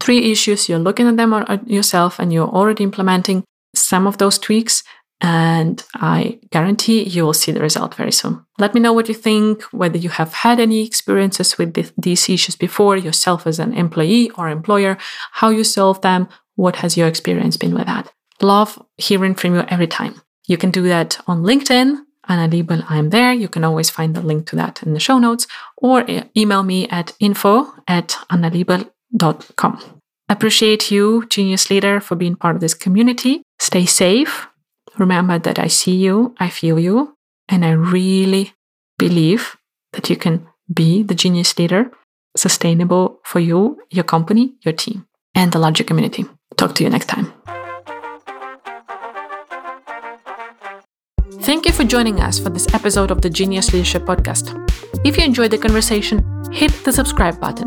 three 0.00 0.30
issues, 0.30 0.68
you're 0.68 0.78
looking 0.78 1.08
at 1.08 1.16
them 1.16 1.32
yourself, 1.66 2.18
and 2.18 2.32
you're 2.32 2.48
already 2.48 2.84
implementing 2.84 3.44
some 3.74 4.06
of 4.06 4.18
those 4.18 4.38
tweaks. 4.38 4.82
And 5.20 5.82
I 5.96 6.38
guarantee 6.50 7.02
you 7.02 7.24
will 7.24 7.32
see 7.32 7.50
the 7.50 7.60
result 7.60 7.96
very 7.96 8.12
soon. 8.12 8.44
Let 8.58 8.72
me 8.72 8.80
know 8.80 8.92
what 8.92 9.08
you 9.08 9.14
think, 9.14 9.64
whether 9.72 9.98
you 9.98 10.10
have 10.10 10.32
had 10.32 10.60
any 10.60 10.86
experiences 10.86 11.58
with 11.58 11.74
this, 11.74 11.92
these 11.98 12.28
issues 12.28 12.54
before, 12.54 12.96
yourself 12.96 13.44
as 13.44 13.58
an 13.58 13.74
employee 13.74 14.30
or 14.38 14.48
employer, 14.48 14.96
how 15.32 15.50
you 15.50 15.64
solve 15.64 16.00
them, 16.02 16.28
what 16.54 16.76
has 16.76 16.96
your 16.96 17.08
experience 17.08 17.56
been 17.56 17.74
with 17.74 17.86
that. 17.86 18.12
Love 18.40 18.80
hearing 18.96 19.34
from 19.34 19.56
you 19.56 19.64
every 19.68 19.88
time. 19.88 20.22
You 20.46 20.56
can 20.56 20.70
do 20.70 20.82
that 20.82 21.18
on 21.26 21.42
LinkedIn. 21.42 21.98
Anna 22.28 22.48
Liebel, 22.48 22.84
I'm 22.88 23.10
there. 23.10 23.32
You 23.32 23.48
can 23.48 23.64
always 23.64 23.90
find 23.90 24.14
the 24.14 24.20
link 24.20 24.46
to 24.48 24.56
that 24.56 24.82
in 24.82 24.94
the 24.94 25.00
show 25.00 25.18
notes 25.18 25.46
or 25.76 26.04
email 26.36 26.62
me 26.62 26.88
at 26.88 27.14
info 27.20 27.72
at 27.86 28.16
annaliebel.com. 28.30 30.00
Appreciate 30.28 30.90
you, 30.90 31.26
Genius 31.28 31.70
Leader, 31.70 32.00
for 32.00 32.14
being 32.14 32.36
part 32.36 32.54
of 32.54 32.60
this 32.60 32.74
community. 32.74 33.42
Stay 33.58 33.86
safe. 33.86 34.46
Remember 34.98 35.38
that 35.38 35.58
I 35.58 35.68
see 35.68 35.96
you, 35.96 36.34
I 36.38 36.50
feel 36.50 36.78
you, 36.78 37.14
and 37.48 37.64
I 37.64 37.70
really 37.70 38.52
believe 38.98 39.56
that 39.92 40.10
you 40.10 40.16
can 40.16 40.46
be 40.72 41.02
the 41.02 41.14
genius 41.14 41.58
leader, 41.58 41.90
sustainable 42.36 43.20
for 43.24 43.40
you, 43.40 43.80
your 43.90 44.04
company, 44.04 44.54
your 44.62 44.74
team, 44.74 45.06
and 45.34 45.52
the 45.52 45.58
larger 45.58 45.84
community. 45.84 46.26
Talk 46.56 46.74
to 46.74 46.84
you 46.84 46.90
next 46.90 47.06
time. 47.06 47.32
Joining 51.88 52.20
us 52.20 52.38
for 52.38 52.50
this 52.50 52.66
episode 52.74 53.10
of 53.10 53.22
the 53.22 53.30
Genius 53.30 53.72
Leadership 53.72 54.02
Podcast. 54.02 54.52
If 55.06 55.16
you 55.16 55.24
enjoyed 55.24 55.50
the 55.50 55.56
conversation, 55.56 56.22
hit 56.52 56.70
the 56.84 56.92
subscribe 56.92 57.40
button. 57.40 57.66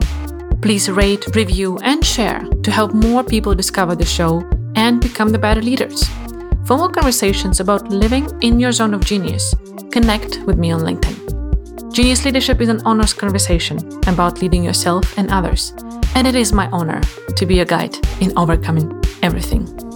Please 0.62 0.92
rate, 0.92 1.26
review, 1.36 1.80
and 1.80 2.06
share 2.06 2.40
to 2.62 2.72
help 2.72 2.94
more 2.94 3.24
people 3.24 3.56
discover 3.56 3.96
the 3.96 4.06
show 4.06 4.48
and 4.76 5.02
become 5.02 5.30
the 5.30 5.40
better 5.40 5.62
leaders. 5.62 6.08
For 6.66 6.78
more 6.78 6.90
conversations 6.90 7.60
about 7.60 7.90
living 7.90 8.30
in 8.42 8.60
your 8.60 8.72
zone 8.72 8.94
of 8.94 9.04
genius, 9.04 9.56
connect 9.92 10.40
with 10.46 10.58
me 10.60 10.72
on 10.72 10.82
LinkedIn. 10.82 11.92
Genius 11.92 12.24
Leadership 12.24 12.62
is 12.62 12.70
an 12.70 12.82
honest 12.86 13.18
conversation 13.18 13.80
about 14.08 14.40
leading 14.40 14.64
yourself 14.64 15.18
and 15.18 15.32
others, 15.32 15.74
and 16.14 16.28
it 16.28 16.36
is 16.36 16.54
my 16.54 16.68
honor 16.68 17.02
to 17.36 17.46
be 17.48 17.62
a 17.62 17.66
guide 17.66 17.98
in 18.22 18.32
overcoming 18.38 19.04
everything. 19.24 19.91